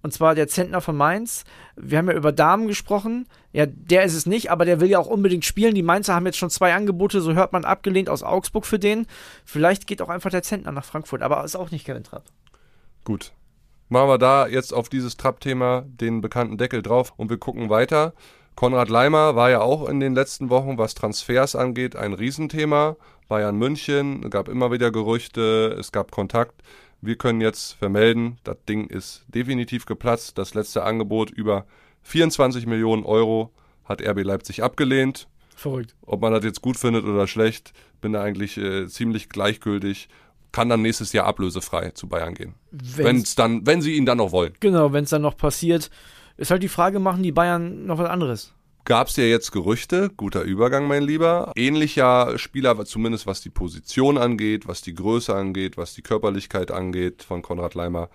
Und 0.00 0.14
zwar 0.14 0.34
der 0.34 0.48
Zentner 0.48 0.80
von 0.80 0.96
Mainz. 0.96 1.44
Wir 1.76 1.98
haben 1.98 2.08
ja 2.08 2.14
über 2.14 2.32
Damen 2.32 2.68
gesprochen. 2.68 3.26
Ja, 3.52 3.66
der 3.66 4.04
ist 4.04 4.14
es 4.14 4.24
nicht, 4.24 4.50
aber 4.50 4.64
der 4.64 4.80
will 4.80 4.88
ja 4.88 4.98
auch 4.98 5.08
unbedingt 5.08 5.44
spielen. 5.44 5.74
Die 5.74 5.82
Mainzer 5.82 6.14
haben 6.14 6.24
jetzt 6.24 6.38
schon 6.38 6.50
zwei 6.50 6.72
Angebote, 6.72 7.20
so 7.20 7.34
hört 7.34 7.52
man, 7.52 7.66
abgelehnt 7.66 8.08
aus 8.08 8.22
Augsburg 8.22 8.64
für 8.64 8.78
den. 8.78 9.06
Vielleicht 9.44 9.86
geht 9.86 10.00
auch 10.00 10.08
einfach 10.08 10.30
der 10.30 10.42
Zentner 10.42 10.72
nach 10.72 10.84
Frankfurt, 10.84 11.20
aber 11.20 11.44
ist 11.44 11.56
auch 11.56 11.70
nicht 11.70 11.84
Kevin 11.84 12.04
Trapp. 12.04 12.24
Gut. 13.04 13.32
Machen 13.90 14.08
wir 14.08 14.18
da 14.18 14.46
jetzt 14.46 14.72
auf 14.72 14.88
dieses 14.88 15.16
Trapp-Thema 15.16 15.84
den 15.86 16.20
bekannten 16.20 16.58
Deckel 16.58 16.82
drauf 16.82 17.14
und 17.16 17.30
wir 17.30 17.38
gucken 17.38 17.68
weiter. 17.68 18.14
Konrad 18.58 18.88
Leimer 18.88 19.36
war 19.36 19.50
ja 19.50 19.60
auch 19.60 19.88
in 19.88 20.00
den 20.00 20.16
letzten 20.16 20.50
Wochen, 20.50 20.78
was 20.78 20.96
Transfers 20.96 21.54
angeht, 21.54 21.94
ein 21.94 22.12
Riesenthema. 22.12 22.96
Bayern 23.28 23.54
München, 23.54 24.24
es 24.24 24.30
gab 24.32 24.48
immer 24.48 24.72
wieder 24.72 24.90
Gerüchte, 24.90 25.76
es 25.78 25.92
gab 25.92 26.10
Kontakt. 26.10 26.60
Wir 27.00 27.14
können 27.14 27.40
jetzt 27.40 27.74
vermelden, 27.74 28.38
das 28.42 28.56
Ding 28.68 28.88
ist 28.88 29.24
definitiv 29.28 29.86
geplatzt. 29.86 30.38
Das 30.38 30.54
letzte 30.54 30.82
Angebot 30.82 31.30
über 31.30 31.66
24 32.02 32.66
Millionen 32.66 33.04
Euro 33.04 33.52
hat 33.84 34.02
RB 34.02 34.24
Leipzig 34.24 34.64
abgelehnt. 34.64 35.28
Verrückt. 35.54 35.94
Ob 36.04 36.20
man 36.20 36.32
das 36.32 36.42
jetzt 36.42 36.60
gut 36.60 36.78
findet 36.78 37.04
oder 37.04 37.28
schlecht, 37.28 37.72
bin 38.00 38.14
da 38.14 38.24
eigentlich 38.24 38.58
äh, 38.58 38.88
ziemlich 38.88 39.28
gleichgültig. 39.28 40.08
Kann 40.50 40.68
dann 40.68 40.82
nächstes 40.82 41.12
Jahr 41.12 41.26
ablösefrei 41.26 41.90
zu 41.90 42.08
Bayern 42.08 42.34
gehen. 42.34 42.56
Wenn's 42.72 43.36
dann, 43.36 43.68
wenn 43.68 43.82
sie 43.82 43.94
ihn 43.94 44.04
dann 44.04 44.18
noch 44.18 44.32
wollen. 44.32 44.54
Genau, 44.58 44.92
wenn 44.92 45.04
es 45.04 45.10
dann 45.10 45.22
noch 45.22 45.36
passiert, 45.36 45.92
ist 46.38 46.52
halt 46.52 46.62
die 46.62 46.68
Frage, 46.68 47.00
machen 47.00 47.22
die 47.24 47.32
Bayern 47.32 47.84
noch 47.86 47.98
was 47.98 48.08
anderes? 48.08 48.54
Gab 48.88 49.08
es 49.08 49.16
ja 49.16 49.24
jetzt 49.24 49.52
Gerüchte, 49.52 50.08
guter 50.16 50.40
Übergang, 50.40 50.88
mein 50.88 51.02
Lieber. 51.02 51.52
Ähnlicher 51.56 52.38
Spieler, 52.38 52.82
zumindest 52.86 53.26
was 53.26 53.42
die 53.42 53.50
Position 53.50 54.16
angeht, 54.16 54.66
was 54.66 54.80
die 54.80 54.94
Größe 54.94 55.34
angeht, 55.34 55.76
was 55.76 55.92
die 55.92 56.00
Körperlichkeit 56.00 56.70
angeht, 56.70 57.22
von 57.22 57.42
Konrad 57.42 57.74
Leimer, 57.74 58.08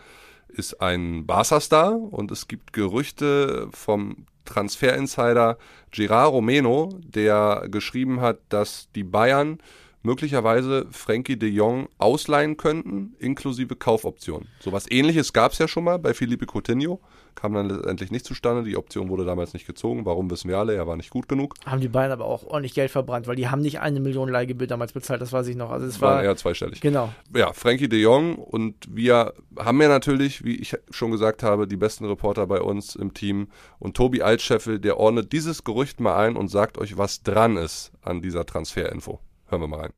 ist 0.47 0.81
ein 0.81 1.27
Barca-Star. 1.27 1.95
Und 1.95 2.31
es 2.31 2.47
gibt 2.47 2.73
Gerüchte 2.73 3.67
vom 3.69 4.25
Transfer-Insider 4.45 5.59
Gerard 5.91 6.31
Romeno, 6.31 6.89
der 7.03 7.67
geschrieben 7.69 8.19
hat, 8.19 8.39
dass 8.49 8.89
die 8.95 9.03
Bayern 9.03 9.59
möglicherweise 10.03 10.85
Frankie 10.91 11.37
de 11.37 11.49
Jong 11.49 11.87
ausleihen 11.97 12.57
könnten, 12.57 13.15
inklusive 13.19 13.75
Kaufoption. 13.75 14.47
Sowas 14.59 14.85
ähnliches 14.89 15.33
gab 15.33 15.53
es 15.53 15.57
ja 15.59 15.67
schon 15.67 15.85
mal 15.85 15.97
bei 15.97 16.13
Felipe 16.13 16.45
Coutinho, 16.45 16.99
kam 17.35 17.53
dann 17.53 17.69
letztendlich 17.69 18.11
nicht 18.11 18.25
zustande. 18.25 18.63
Die 18.63 18.77
Option 18.77 19.09
wurde 19.09 19.25
damals 19.25 19.53
nicht 19.53 19.65
gezogen. 19.65 20.05
Warum 20.05 20.29
wissen 20.29 20.49
wir 20.49 20.59
alle? 20.59 20.75
Er 20.75 20.85
war 20.85 20.95
nicht 20.97 21.09
gut 21.09 21.27
genug. 21.27 21.55
Haben 21.65 21.81
die 21.81 21.87
Bayern 21.87 22.11
aber 22.11 22.25
auch 22.25 22.43
ordentlich 22.43 22.73
Geld 22.75 22.91
verbrannt, 22.91 23.25
weil 23.27 23.35
die 23.35 23.47
haben 23.47 23.61
nicht 23.61 23.79
eine 23.79 23.99
Million 23.99 24.29
Leihgebühr 24.29 24.67
damals 24.67 24.93
bezahlt, 24.93 25.21
das 25.21 25.33
weiß 25.33 25.47
ich 25.47 25.55
noch. 25.55 25.71
Also 25.71 25.87
es 25.87 25.99
Waren 25.99 26.17
war, 26.17 26.23
eher 26.23 26.35
zweistellig. 26.35 26.81
genau. 26.81 27.09
Ja, 27.35 27.53
Frankie 27.53 27.89
de 27.89 27.99
Jong 27.99 28.35
und 28.35 28.75
wir 28.89 29.33
haben 29.57 29.81
ja 29.81 29.87
natürlich, 29.87 30.43
wie 30.43 30.57
ich 30.57 30.75
schon 30.91 31.11
gesagt 31.11 31.41
habe, 31.43 31.67
die 31.67 31.77
besten 31.77 32.05
Reporter 32.05 32.45
bei 32.45 32.61
uns 32.61 32.95
im 32.95 33.13
Team. 33.13 33.47
Und 33.79 33.95
Tobi 33.97 34.21
Altscheffel, 34.21 34.79
der 34.79 34.97
ordnet 34.97 35.31
dieses 35.31 35.63
Gerücht 35.63 35.99
mal 35.99 36.15
ein 36.17 36.35
und 36.35 36.49
sagt 36.49 36.77
euch, 36.77 36.97
was 36.97 37.23
dran 37.23 37.57
ist 37.57 37.91
an 38.01 38.21
dieser 38.21 38.45
Transferinfo. 38.45 39.19
Hören 39.53 39.61
wir 39.61 39.67
mal 39.67 39.81
rein. 39.81 39.93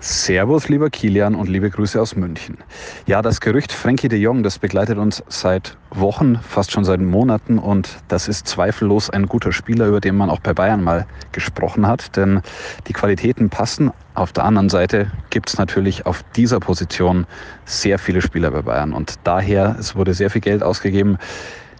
Servus, 0.00 0.70
lieber 0.70 0.88
Kilian 0.88 1.34
und 1.34 1.46
liebe 1.46 1.68
Grüße 1.68 2.00
aus 2.00 2.16
München. 2.16 2.56
Ja, 3.04 3.20
das 3.20 3.42
Gerücht 3.42 3.70
Frankie 3.70 4.08
de 4.08 4.18
Jong, 4.18 4.42
das 4.42 4.58
begleitet 4.58 4.96
uns 4.96 5.22
seit 5.28 5.76
Wochen, 5.90 6.36
fast 6.36 6.72
schon 6.72 6.82
seit 6.82 7.02
Monaten 7.02 7.58
und 7.58 7.98
das 8.08 8.28
ist 8.28 8.48
zweifellos 8.48 9.10
ein 9.10 9.26
guter 9.26 9.52
Spieler, 9.52 9.88
über 9.88 10.00
den 10.00 10.16
man 10.16 10.30
auch 10.30 10.40
bei 10.40 10.54
Bayern 10.54 10.82
mal 10.82 11.06
gesprochen 11.32 11.86
hat, 11.86 12.16
denn 12.16 12.40
die 12.86 12.94
Qualitäten 12.94 13.50
passen. 13.50 13.90
Auf 14.14 14.32
der 14.32 14.44
anderen 14.44 14.70
Seite 14.70 15.12
gibt 15.28 15.50
es 15.50 15.58
natürlich 15.58 16.06
auf 16.06 16.22
dieser 16.34 16.58
Position 16.58 17.26
sehr 17.66 17.98
viele 17.98 18.22
Spieler 18.22 18.52
bei 18.52 18.62
Bayern 18.62 18.94
und 18.94 19.16
daher, 19.24 19.76
es 19.78 19.96
wurde 19.96 20.14
sehr 20.14 20.30
viel 20.30 20.40
Geld 20.40 20.62
ausgegeben 20.62 21.18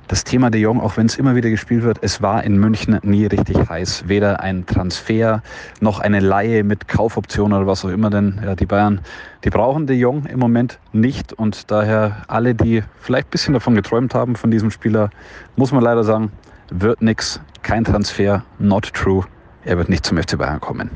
das 0.09 0.25
Thema 0.25 0.51
De 0.51 0.61
Jong, 0.61 0.81
auch 0.81 0.97
wenn 0.97 1.07
es 1.07 1.17
immer 1.17 1.35
wieder 1.35 1.51
gespielt 1.51 1.83
wird, 1.83 1.99
es 2.01 2.23
war 2.23 2.45
in 2.45 2.59
München 2.59 2.99
nie 3.03 3.27
richtig 3.27 3.69
heiß. 3.69 4.05
Weder 4.07 4.41
ein 4.41 4.65
Transfer 4.67 5.43
noch 5.81 5.99
eine 5.99 6.21
Laie 6.21 6.63
mit 6.63 6.89
Kaufoption 6.89 7.53
oder 7.53 7.67
was 7.67 7.85
auch 7.85 7.89
immer, 7.89 8.11
denn 8.11 8.41
ja, 8.45 8.55
die 8.55 8.67
Bayern, 8.67 9.01
die 9.45 9.51
brauchen 9.51 9.87
De 9.87 9.97
Jong 9.97 10.27
im 10.27 10.39
Moment 10.39 10.79
nicht 10.93 11.33
und 11.33 11.71
daher 11.71 12.23
alle, 12.29 12.55
die 12.55 12.83
vielleicht 13.01 13.29
ein 13.29 13.31
bisschen 13.31 13.55
davon 13.55 13.75
geträumt 13.75 14.15
haben 14.15 14.37
von 14.37 14.51
diesem 14.51 14.71
Spieler, 14.71 15.11
muss 15.57 15.73
man 15.73 15.83
leider 15.83 16.05
sagen, 16.05 16.31
wird 16.71 17.03
nix, 17.03 17.41
kein 17.63 17.85
Transfer, 17.85 18.45
not 18.59 18.93
true. 18.93 19.25
Er 19.65 19.79
wird 19.79 19.89
nicht 19.89 20.07
zum 20.07 20.19
FC 20.19 20.39
Bayern 20.39 20.61
kommen. 20.61 20.91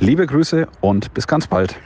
Liebe 0.00 0.26
Grüße 0.26 0.66
und 0.80 1.12
bis 1.12 1.26
ganz 1.26 1.46
bald. 1.46 1.76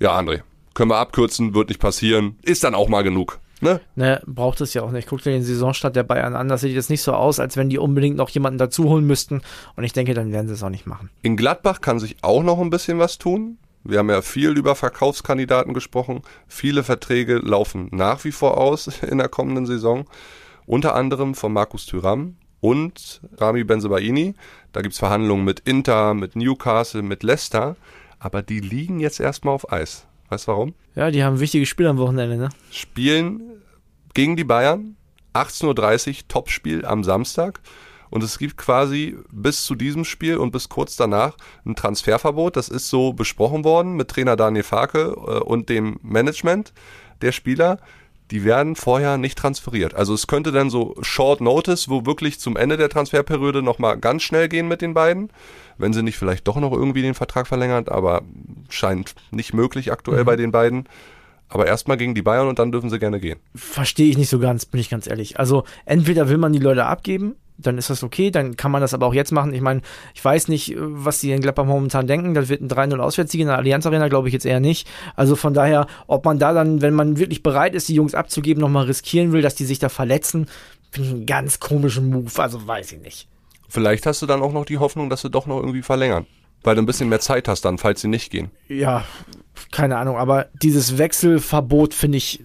Ja, 0.00 0.18
André, 0.18 0.40
können 0.74 0.90
wir 0.90 0.98
abkürzen, 0.98 1.54
wird 1.54 1.68
nicht 1.68 1.80
passieren, 1.80 2.36
ist 2.42 2.64
dann 2.64 2.74
auch 2.74 2.88
mal 2.88 3.02
genug. 3.02 3.38
Ne? 3.60 3.80
Ne, 3.94 4.22
braucht 4.26 4.60
es 4.60 4.74
ja 4.74 4.82
auch 4.82 4.90
nicht. 4.90 5.08
Guck 5.08 5.22
dir 5.22 5.30
den 5.30 5.42
Saisonstart 5.42 5.94
der 5.94 6.02
Bayern 6.02 6.34
an. 6.34 6.48
Das 6.48 6.62
sieht 6.62 6.74
jetzt 6.74 6.90
nicht 6.90 7.02
so 7.02 7.12
aus, 7.12 7.38
als 7.40 7.56
wenn 7.56 7.68
die 7.68 7.78
unbedingt 7.78 8.16
noch 8.16 8.30
jemanden 8.30 8.58
dazu 8.58 8.84
holen 8.84 9.06
müssten. 9.06 9.42
Und 9.76 9.84
ich 9.84 9.92
denke, 9.92 10.14
dann 10.14 10.32
werden 10.32 10.48
sie 10.48 10.54
es 10.54 10.62
auch 10.62 10.70
nicht 10.70 10.86
machen. 10.86 11.10
In 11.22 11.36
Gladbach 11.36 11.80
kann 11.80 11.98
sich 11.98 12.16
auch 12.22 12.42
noch 12.42 12.58
ein 12.58 12.70
bisschen 12.70 12.98
was 12.98 13.18
tun. 13.18 13.58
Wir 13.84 13.98
haben 13.98 14.10
ja 14.10 14.22
viel 14.22 14.56
über 14.56 14.74
Verkaufskandidaten 14.74 15.74
gesprochen. 15.74 16.22
Viele 16.46 16.82
Verträge 16.82 17.36
laufen 17.36 17.88
nach 17.92 18.24
wie 18.24 18.32
vor 18.32 18.58
aus 18.58 18.86
in 19.02 19.18
der 19.18 19.28
kommenden 19.28 19.66
Saison. 19.66 20.04
Unter 20.66 20.94
anderem 20.94 21.34
von 21.34 21.52
Markus 21.52 21.86
Thüram 21.86 22.36
und 22.60 23.20
Rami 23.36 23.64
Benzebaini. 23.64 24.34
Da 24.72 24.82
gibt 24.82 24.92
es 24.92 24.98
Verhandlungen 24.98 25.44
mit 25.44 25.60
Inter, 25.60 26.14
mit 26.14 26.36
Newcastle, 26.36 27.02
mit 27.02 27.22
Leicester. 27.22 27.76
Aber 28.18 28.42
die 28.42 28.60
liegen 28.60 29.00
jetzt 29.00 29.18
erstmal 29.18 29.54
auf 29.54 29.72
Eis. 29.72 30.06
Weißt 30.30 30.46
du 30.46 30.52
warum? 30.52 30.74
Ja, 30.94 31.10
die 31.10 31.22
haben 31.22 31.40
wichtige 31.40 31.66
Spiele 31.66 31.90
am 31.90 31.98
Wochenende, 31.98 32.36
ne? 32.36 32.48
Spielen 32.70 33.62
gegen 34.14 34.36
die 34.36 34.44
Bayern, 34.44 34.96
18.30 35.34 36.08
Uhr, 36.08 36.28
Topspiel 36.28 36.86
am 36.86 37.04
Samstag. 37.04 37.60
Und 38.10 38.24
es 38.24 38.38
gibt 38.38 38.56
quasi 38.56 39.16
bis 39.30 39.64
zu 39.64 39.74
diesem 39.74 40.04
Spiel 40.04 40.36
und 40.36 40.50
bis 40.50 40.68
kurz 40.68 40.96
danach 40.96 41.36
ein 41.64 41.76
Transferverbot. 41.76 42.56
Das 42.56 42.68
ist 42.68 42.88
so 42.88 43.12
besprochen 43.12 43.64
worden 43.64 43.94
mit 43.94 44.08
Trainer 44.08 44.36
Daniel 44.36 44.64
Farke 44.64 45.14
äh, 45.16 45.38
und 45.40 45.68
dem 45.68 45.98
Management 46.02 46.72
der 47.22 47.32
Spieler. 47.32 47.78
Die 48.30 48.44
werden 48.44 48.76
vorher 48.76 49.18
nicht 49.18 49.36
transferiert. 49.36 49.94
Also 49.94 50.14
es 50.14 50.26
könnte 50.26 50.52
dann 50.52 50.70
so 50.70 50.94
Short 51.00 51.40
Notice, 51.40 51.88
wo 51.88 52.06
wirklich 52.06 52.38
zum 52.38 52.56
Ende 52.56 52.76
der 52.76 52.88
Transferperiode 52.88 53.62
nochmal 53.62 53.98
ganz 53.98 54.22
schnell 54.22 54.48
gehen 54.48 54.68
mit 54.68 54.82
den 54.82 54.94
beiden 54.94 55.30
wenn 55.80 55.92
sie 55.92 56.02
nicht 56.02 56.18
vielleicht 56.18 56.46
doch 56.46 56.56
noch 56.56 56.72
irgendwie 56.72 57.02
den 57.02 57.14
Vertrag 57.14 57.46
verlängert, 57.46 57.90
aber 57.90 58.22
scheint 58.68 59.14
nicht 59.30 59.54
möglich 59.54 59.90
aktuell 59.90 60.22
mhm. 60.22 60.26
bei 60.26 60.36
den 60.36 60.52
beiden. 60.52 60.84
Aber 61.48 61.66
erstmal 61.66 61.96
gegen 61.96 62.14
die 62.14 62.22
Bayern 62.22 62.46
und 62.46 62.60
dann 62.60 62.70
dürfen 62.70 62.90
sie 62.90 63.00
gerne 63.00 63.18
gehen. 63.18 63.40
Verstehe 63.56 64.08
ich 64.08 64.16
nicht 64.16 64.28
so 64.28 64.38
ganz, 64.38 64.66
bin 64.66 64.80
ich 64.80 64.88
ganz 64.88 65.08
ehrlich. 65.08 65.40
Also 65.40 65.64
entweder 65.84 66.28
will 66.28 66.38
man 66.38 66.52
die 66.52 66.60
Leute 66.60 66.86
abgeben, 66.86 67.34
dann 67.60 67.78
ist 67.78 67.90
das 67.90 68.02
okay, 68.02 68.30
dann 68.30 68.56
kann 68.56 68.70
man 68.70 68.80
das 68.80 68.94
aber 68.94 69.06
auch 69.06 69.14
jetzt 69.14 69.32
machen. 69.32 69.52
Ich 69.54 69.60
meine, 69.60 69.82
ich 70.14 70.24
weiß 70.24 70.48
nicht, 70.48 70.74
was 70.78 71.20
die 71.20 71.32
in 71.32 71.40
Gladbach 71.40 71.64
momentan 71.64 72.06
denken. 72.06 72.34
Das 72.34 72.48
wird 72.48 72.62
ein 72.62 72.68
3-0 72.68 72.98
Auswärtssieg 72.98 73.40
in 73.40 73.46
der 73.48 73.58
Allianz 73.58 73.86
Arena, 73.86 74.08
glaube 74.08 74.28
ich 74.28 74.34
jetzt 74.34 74.46
eher 74.46 74.60
nicht. 74.60 74.88
Also 75.16 75.36
von 75.36 75.54
daher, 75.54 75.86
ob 76.06 76.24
man 76.24 76.38
da 76.38 76.52
dann, 76.52 76.82
wenn 76.82 76.94
man 76.94 77.18
wirklich 77.18 77.42
bereit 77.42 77.74
ist, 77.74 77.88
die 77.88 77.94
Jungs 77.94 78.14
abzugeben, 78.14 78.60
nochmal 78.60 78.86
riskieren 78.86 79.32
will, 79.32 79.42
dass 79.42 79.54
die 79.54 79.64
sich 79.64 79.78
da 79.78 79.88
verletzen, 79.88 80.46
finde 80.90 81.08
ich 81.08 81.14
einen 81.14 81.26
ganz 81.26 81.60
komischen 81.60 82.10
Move. 82.10 82.30
Also 82.42 82.66
weiß 82.66 82.92
ich 82.92 83.00
nicht. 83.00 83.28
Vielleicht 83.68 84.06
hast 84.06 84.20
du 84.22 84.26
dann 84.26 84.42
auch 84.42 84.52
noch 84.52 84.64
die 84.64 84.78
Hoffnung, 84.78 85.10
dass 85.10 85.22
sie 85.22 85.30
doch 85.30 85.46
noch 85.46 85.58
irgendwie 85.58 85.82
verlängern. 85.82 86.26
Weil 86.62 86.74
du 86.74 86.82
ein 86.82 86.86
bisschen 86.86 87.08
mehr 87.08 87.20
Zeit 87.20 87.48
hast 87.48 87.64
dann, 87.64 87.78
falls 87.78 88.02
sie 88.02 88.08
nicht 88.08 88.30
gehen. 88.30 88.50
Ja, 88.68 89.04
keine 89.72 89.96
Ahnung, 89.96 90.16
aber 90.16 90.48
dieses 90.62 90.98
Wechselverbot 90.98 91.94
finde 91.94 92.18
ich, 92.18 92.44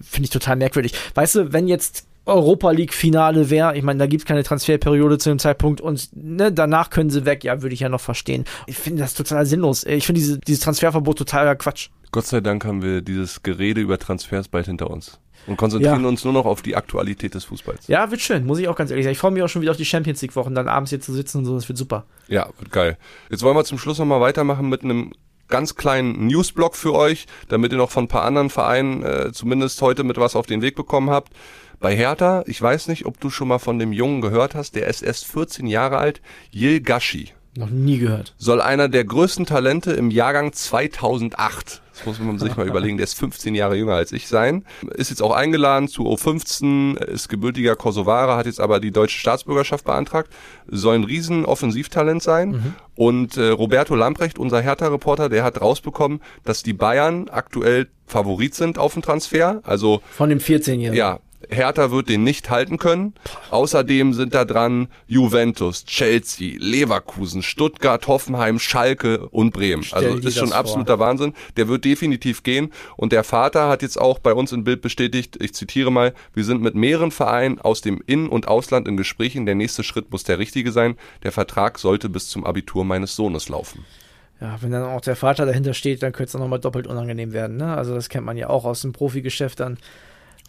finde 0.00 0.24
ich 0.24 0.30
total 0.30 0.56
merkwürdig. 0.56 0.94
Weißt 1.14 1.34
du, 1.34 1.52
wenn 1.52 1.68
jetzt 1.68 2.06
Europa 2.30 2.70
League 2.70 2.94
Finale 2.94 3.50
wäre, 3.50 3.76
ich 3.76 3.82
meine, 3.82 3.98
da 3.98 4.06
gibt 4.06 4.22
es 4.22 4.26
keine 4.26 4.42
Transferperiode 4.42 5.18
zu 5.18 5.28
dem 5.28 5.38
Zeitpunkt 5.38 5.80
und 5.80 6.10
ne, 6.14 6.52
danach 6.52 6.90
können 6.90 7.10
sie 7.10 7.24
weg, 7.24 7.44
ja, 7.44 7.62
würde 7.62 7.74
ich 7.74 7.80
ja 7.80 7.88
noch 7.88 8.00
verstehen. 8.00 8.44
Ich 8.66 8.76
finde 8.76 9.02
das 9.02 9.14
total 9.14 9.46
sinnlos. 9.46 9.84
Ich 9.84 10.06
finde 10.06 10.20
diese, 10.20 10.38
dieses 10.38 10.62
Transferverbot 10.62 11.18
totaler 11.18 11.56
Quatsch. 11.56 11.88
Gott 12.12 12.26
sei 12.26 12.40
Dank 12.40 12.64
haben 12.64 12.82
wir 12.82 13.02
dieses 13.02 13.42
Gerede 13.42 13.80
über 13.80 13.98
Transfers 13.98 14.48
bald 14.48 14.66
hinter 14.66 14.90
uns 14.90 15.18
und 15.46 15.56
konzentrieren 15.56 16.02
ja. 16.02 16.08
uns 16.08 16.24
nur 16.24 16.32
noch 16.32 16.46
auf 16.46 16.62
die 16.62 16.76
Aktualität 16.76 17.34
des 17.34 17.44
Fußballs. 17.44 17.88
Ja, 17.88 18.10
wird 18.10 18.20
schön, 18.20 18.46
muss 18.46 18.58
ich 18.58 18.68
auch 18.68 18.76
ganz 18.76 18.90
ehrlich 18.90 19.04
sagen. 19.04 19.12
Ich 19.12 19.18
freue 19.18 19.30
mich 19.30 19.42
auch 19.42 19.48
schon 19.48 19.62
wieder 19.62 19.70
auf 19.70 19.76
die 19.76 19.84
Champions 19.84 20.22
League 20.22 20.36
Wochen, 20.36 20.54
dann 20.54 20.68
abends 20.68 20.90
hier 20.90 21.00
zu 21.00 21.12
sitzen 21.12 21.38
und 21.38 21.44
so, 21.44 21.54
das 21.54 21.68
wird 21.68 21.78
super. 21.78 22.04
Ja, 22.28 22.48
wird 22.58 22.70
geil. 22.70 22.98
Jetzt 23.30 23.42
wollen 23.42 23.56
wir 23.56 23.64
zum 23.64 23.78
Schluss 23.78 23.98
nochmal 23.98 24.20
weitermachen 24.20 24.68
mit 24.68 24.82
einem 24.82 25.12
ganz 25.48 25.74
kleinen 25.74 26.26
Newsblock 26.26 26.76
für 26.76 26.94
euch, 26.94 27.26
damit 27.48 27.72
ihr 27.72 27.78
noch 27.78 27.90
von 27.90 28.04
ein 28.04 28.08
paar 28.08 28.24
anderen 28.24 28.50
Vereinen 28.50 29.02
äh, 29.02 29.32
zumindest 29.32 29.82
heute 29.82 30.04
mit 30.04 30.16
was 30.16 30.36
auf 30.36 30.46
den 30.46 30.62
Weg 30.62 30.76
bekommen 30.76 31.10
habt. 31.10 31.32
Bei 31.80 31.96
Hertha, 31.96 32.44
ich 32.46 32.60
weiß 32.60 32.88
nicht, 32.88 33.06
ob 33.06 33.18
du 33.20 33.30
schon 33.30 33.48
mal 33.48 33.58
von 33.58 33.78
dem 33.78 33.92
Jungen 33.92 34.20
gehört 34.20 34.54
hast, 34.54 34.76
der 34.76 34.86
ist 34.86 35.02
erst 35.02 35.26
14 35.26 35.66
Jahre 35.66 35.98
alt, 35.98 36.20
Yil 36.50 36.80
Gashi. 36.80 37.32
Noch 37.56 37.70
nie 37.70 37.98
gehört. 37.98 38.34
Soll 38.38 38.60
einer 38.60 38.88
der 38.88 39.04
größten 39.04 39.46
Talente 39.46 39.92
im 39.92 40.10
Jahrgang 40.10 40.52
2008 40.52 41.82
das 42.00 42.18
muss 42.18 42.26
man 42.26 42.38
sich 42.38 42.56
mal 42.56 42.66
überlegen, 42.66 42.96
der 42.96 43.04
ist 43.04 43.18
15 43.18 43.54
Jahre 43.54 43.76
jünger 43.76 43.94
als 43.94 44.12
ich 44.12 44.26
sein. 44.26 44.64
Ist 44.94 45.10
jetzt 45.10 45.22
auch 45.22 45.34
eingeladen 45.34 45.88
zu 45.88 46.04
O15, 46.04 46.96
ist 46.96 47.28
gebürtiger 47.28 47.76
Kosovare, 47.76 48.36
hat 48.36 48.46
jetzt 48.46 48.60
aber 48.60 48.80
die 48.80 48.90
deutsche 48.90 49.18
Staatsbürgerschaft 49.18 49.84
beantragt. 49.84 50.32
Soll 50.66 50.94
ein 50.94 51.04
riesen 51.04 51.44
Offensivtalent 51.44 52.22
sein. 52.22 52.50
Mhm. 52.50 52.74
Und 52.94 53.36
äh, 53.36 53.48
Roberto 53.48 53.94
Lamprecht, 53.94 54.38
unser 54.38 54.60
Hertha-Reporter, 54.60 55.28
der 55.28 55.44
hat 55.44 55.60
rausbekommen, 55.60 56.20
dass 56.44 56.62
die 56.62 56.72
Bayern 56.72 57.28
aktuell 57.28 57.88
Favorit 58.06 58.54
sind 58.54 58.78
auf 58.78 58.94
den 58.94 59.02
Transfer. 59.02 59.60
Also 59.64 60.00
von 60.10 60.30
dem 60.30 60.38
14-Jährigen. 60.38 60.94
Ja, 60.94 61.20
Hertha 61.48 61.90
wird 61.90 62.08
den 62.08 62.22
nicht 62.22 62.50
halten 62.50 62.78
können. 62.78 63.14
Außerdem 63.50 64.12
sind 64.12 64.34
da 64.34 64.44
dran 64.44 64.88
Juventus, 65.06 65.84
Chelsea, 65.84 66.56
Leverkusen, 66.58 67.42
Stuttgart, 67.42 68.06
Hoffenheim, 68.06 68.58
Schalke 68.58 69.28
und 69.28 69.52
Bremen. 69.52 69.82
Stell 69.82 70.12
also 70.12 70.28
ist 70.28 70.36
schon 70.36 70.52
absoluter 70.52 70.98
vor. 70.98 71.06
Wahnsinn. 71.06 71.34
Der 71.56 71.68
wird 71.68 71.84
definitiv 71.84 72.42
gehen. 72.42 72.72
Und 72.96 73.12
der 73.12 73.24
Vater 73.24 73.68
hat 73.68 73.82
jetzt 73.82 73.98
auch 73.98 74.18
bei 74.18 74.34
uns 74.34 74.52
im 74.52 74.64
Bild 74.64 74.82
bestätigt, 74.82 75.38
ich 75.40 75.54
zitiere 75.54 75.90
mal, 75.90 76.14
wir 76.34 76.44
sind 76.44 76.60
mit 76.62 76.74
mehreren 76.74 77.10
Vereinen 77.10 77.58
aus 77.58 77.80
dem 77.80 78.02
In- 78.06 78.28
und 78.28 78.46
Ausland 78.46 78.86
in 78.86 78.96
Gesprächen. 78.96 79.46
Der 79.46 79.54
nächste 79.54 79.82
Schritt 79.82 80.10
muss 80.10 80.24
der 80.24 80.38
richtige 80.38 80.72
sein. 80.72 80.96
Der 81.22 81.32
Vertrag 81.32 81.78
sollte 81.78 82.08
bis 82.08 82.28
zum 82.28 82.44
Abitur 82.44 82.84
meines 82.84 83.16
Sohnes 83.16 83.48
laufen. 83.48 83.84
Ja, 84.40 84.56
wenn 84.62 84.72
dann 84.72 84.84
auch 84.84 85.02
der 85.02 85.16
Vater 85.16 85.44
dahinter 85.44 85.74
steht, 85.74 86.02
dann 86.02 86.12
könnte 86.12 86.28
es 86.28 86.40
nochmal 86.40 86.60
doppelt 86.60 86.86
unangenehm 86.86 87.32
werden. 87.32 87.58
Ne? 87.58 87.76
Also 87.76 87.94
das 87.94 88.08
kennt 88.08 88.24
man 88.24 88.38
ja 88.38 88.48
auch 88.48 88.64
aus 88.64 88.80
dem 88.82 88.92
Profigeschäft 88.92 89.60
dann 89.60 89.78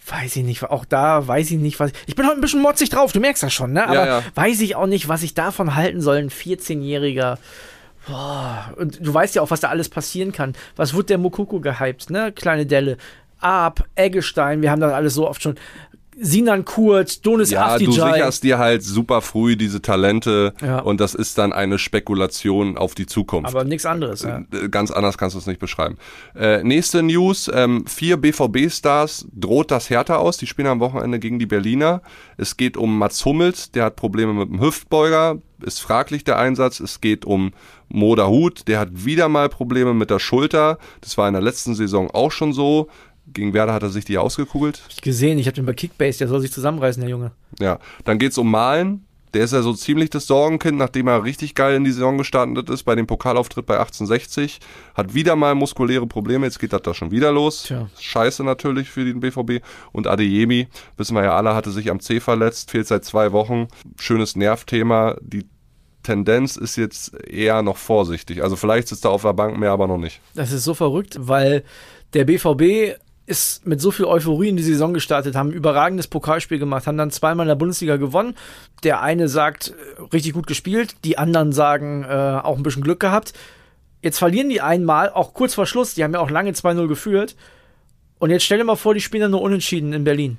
weiß 0.07 0.35
ich 0.35 0.43
nicht, 0.43 0.63
auch 0.63 0.85
da 0.85 1.27
weiß 1.27 1.51
ich 1.51 1.57
nicht, 1.57 1.79
was. 1.79 1.91
Ich 2.05 2.15
bin 2.15 2.25
heute 2.25 2.35
ein 2.35 2.41
bisschen 2.41 2.61
motzig 2.61 2.89
drauf, 2.89 3.11
du 3.11 3.19
merkst 3.19 3.43
das 3.43 3.53
schon, 3.53 3.73
ne? 3.73 3.83
Aber 3.85 3.93
ja, 3.93 4.05
ja. 4.05 4.23
weiß 4.35 4.61
ich 4.61 4.75
auch 4.75 4.87
nicht, 4.87 5.07
was 5.07 5.23
ich 5.23 5.33
davon 5.33 5.75
halten 5.75 6.01
soll. 6.01 6.17
Ein 6.17 6.29
14-jähriger. 6.29 7.37
Boah. 8.07 8.73
Und 8.77 9.05
du 9.05 9.13
weißt 9.13 9.35
ja 9.35 9.41
auch, 9.41 9.51
was 9.51 9.59
da 9.59 9.69
alles 9.69 9.89
passieren 9.89 10.31
kann. 10.31 10.53
Was 10.75 10.93
wurde 10.93 11.05
der 11.05 11.17
Mokoko 11.17 11.59
gehypt, 11.59 12.09
ne? 12.09 12.31
Kleine 12.31 12.65
Delle. 12.65 12.97
Ab, 13.39 13.85
Eggestein, 13.95 14.61
wir 14.61 14.69
haben 14.69 14.81
das 14.81 14.93
alles 14.93 15.13
so 15.13 15.27
oft 15.27 15.41
schon. 15.41 15.55
Sinan 16.19 16.65
Kurt, 16.65 17.25
Donis 17.25 17.51
ja, 17.51 17.67
Afdijay. 17.67 17.85
du 17.85 17.91
sicherst 17.93 18.43
dir 18.43 18.57
halt 18.57 18.83
super 18.83 19.21
früh 19.21 19.55
diese 19.55 19.81
Talente 19.81 20.53
ja. 20.61 20.79
und 20.79 20.99
das 20.99 21.15
ist 21.15 21.37
dann 21.37 21.53
eine 21.53 21.79
Spekulation 21.79 22.77
auf 22.77 22.95
die 22.95 23.05
Zukunft. 23.05 23.47
Aber 23.47 23.63
nichts 23.63 23.85
anderes. 23.85 24.23
Ja. 24.23 24.43
Äh, 24.51 24.69
ganz 24.69 24.91
anders 24.91 25.17
kannst 25.17 25.35
du 25.35 25.39
es 25.39 25.47
nicht 25.47 25.59
beschreiben. 25.59 25.97
Äh, 26.35 26.63
nächste 26.63 27.01
News, 27.01 27.49
ähm, 27.53 27.85
vier 27.87 28.17
BVB-Stars 28.17 29.27
droht 29.33 29.71
das 29.71 29.89
Hertha 29.89 30.17
aus, 30.17 30.37
die 30.37 30.47
spielen 30.47 30.67
am 30.67 30.79
Wochenende 30.79 31.19
gegen 31.19 31.39
die 31.39 31.45
Berliner. 31.45 32.01
Es 32.37 32.57
geht 32.57 32.75
um 32.75 32.97
Mats 32.97 33.23
Hummels, 33.23 33.71
der 33.71 33.85
hat 33.85 33.95
Probleme 33.95 34.33
mit 34.33 34.49
dem 34.49 34.59
Hüftbeuger, 34.59 35.37
ist 35.63 35.79
fraglich 35.79 36.23
der 36.23 36.37
Einsatz. 36.37 36.79
Es 36.79 37.01
geht 37.01 37.25
um 37.25 37.53
Moda 37.87 38.27
Hut, 38.27 38.67
der 38.67 38.79
hat 38.79 39.05
wieder 39.05 39.29
mal 39.29 39.49
Probleme 39.49 39.93
mit 39.93 40.09
der 40.09 40.19
Schulter. 40.19 40.77
Das 41.01 41.17
war 41.17 41.27
in 41.27 41.33
der 41.33 41.43
letzten 41.43 41.75
Saison 41.75 42.09
auch 42.11 42.31
schon 42.31 42.53
so. 42.53 42.89
Gegen 43.33 43.53
Werder 43.53 43.73
hat 43.73 43.83
er 43.83 43.89
sich 43.89 44.05
die 44.05 44.17
ausgekugelt. 44.17 44.81
Hab 44.83 44.91
ich 44.91 45.01
gesehen, 45.01 45.39
ich 45.39 45.47
habe 45.47 45.55
den 45.55 45.65
bei 45.65 45.73
Kickbase, 45.73 46.19
der 46.19 46.27
soll 46.27 46.41
sich 46.41 46.51
zusammenreißen, 46.51 47.01
der 47.01 47.09
Junge. 47.09 47.31
Ja, 47.59 47.79
dann 48.05 48.19
geht's 48.19 48.37
um 48.37 48.49
Malen. 48.49 49.05
Der 49.33 49.45
ist 49.45 49.53
ja 49.53 49.61
so 49.61 49.73
ziemlich 49.73 50.09
das 50.09 50.27
Sorgenkind, 50.27 50.77
nachdem 50.77 51.07
er 51.07 51.23
richtig 51.23 51.55
geil 51.55 51.75
in 51.75 51.85
die 51.85 51.91
Saison 51.91 52.17
gestartet 52.17 52.69
ist, 52.69 52.83
bei 52.83 52.95
dem 52.95 53.07
Pokalauftritt 53.07 53.65
bei 53.65 53.75
1860. 53.75 54.59
Hat 54.93 55.13
wieder 55.13 55.37
mal 55.37 55.55
muskuläre 55.55 56.05
Probleme, 56.05 56.45
jetzt 56.45 56.59
geht 56.59 56.73
das 56.73 56.81
da 56.81 56.93
schon 56.93 57.11
wieder 57.11 57.31
los. 57.31 57.63
Tja. 57.63 57.89
Scheiße 57.97 58.43
natürlich 58.43 58.89
für 58.89 59.05
den 59.05 59.21
BVB. 59.21 59.63
Und 59.93 60.07
Adeyemi, 60.07 60.67
wissen 60.97 61.15
wir 61.15 61.23
ja 61.23 61.37
alle, 61.37 61.55
hatte 61.55 61.71
sich 61.71 61.89
am 61.89 62.01
C 62.01 62.19
verletzt, 62.19 62.71
fehlt 62.71 62.87
seit 62.87 63.05
zwei 63.05 63.31
Wochen. 63.31 63.67
Schönes 63.97 64.35
Nervthema. 64.35 65.15
Die 65.21 65.45
Tendenz 66.03 66.57
ist 66.57 66.75
jetzt 66.75 67.13
eher 67.25 67.61
noch 67.61 67.77
vorsichtig. 67.77 68.43
Also 68.43 68.57
vielleicht 68.57 68.89
sitzt 68.89 69.05
er 69.05 69.11
auf 69.11 69.21
der 69.21 69.33
Bank 69.33 69.57
mehr, 69.57 69.71
aber 69.71 69.87
noch 69.87 69.97
nicht. 69.97 70.19
Das 70.33 70.51
ist 70.51 70.65
so 70.65 70.73
verrückt, 70.73 71.15
weil 71.19 71.63
der 72.13 72.25
BVB 72.25 72.97
ist 73.25 73.65
mit 73.65 73.79
so 73.79 73.91
viel 73.91 74.05
Euphorie 74.05 74.49
in 74.49 74.57
die 74.57 74.63
Saison 74.63 74.93
gestartet, 74.93 75.35
haben 75.35 75.49
ein 75.49 75.53
überragendes 75.53 76.07
Pokalspiel 76.07 76.59
gemacht, 76.59 76.87
haben 76.87 76.97
dann 76.97 77.11
zweimal 77.11 77.45
in 77.45 77.49
der 77.49 77.55
Bundesliga 77.55 77.97
gewonnen. 77.97 78.35
Der 78.83 79.01
eine 79.01 79.27
sagt, 79.27 79.69
äh, 79.69 80.01
richtig 80.13 80.33
gut 80.33 80.47
gespielt, 80.47 80.95
die 81.03 81.17
anderen 81.17 81.53
sagen, 81.53 82.03
äh, 82.03 82.39
auch 82.43 82.57
ein 82.57 82.63
bisschen 82.63 82.83
Glück 82.83 82.99
gehabt. 82.99 83.33
Jetzt 84.01 84.17
verlieren 84.17 84.49
die 84.49 84.61
einmal, 84.61 85.09
auch 85.09 85.33
kurz 85.33 85.53
vor 85.53 85.65
Schluss, 85.65 85.93
die 85.93 86.03
haben 86.03 86.13
ja 86.13 86.19
auch 86.19 86.31
lange 86.31 86.51
2-0 86.51 86.87
geführt. 86.87 87.35
Und 88.17 88.31
jetzt 88.31 88.43
stell 88.43 88.57
dir 88.57 88.63
mal 88.63 88.75
vor, 88.75 88.93
die 88.93 89.01
spielen 89.01 89.21
dann 89.21 89.31
nur 89.31 89.41
unentschieden 89.41 89.93
in 89.93 90.03
Berlin. 90.03 90.37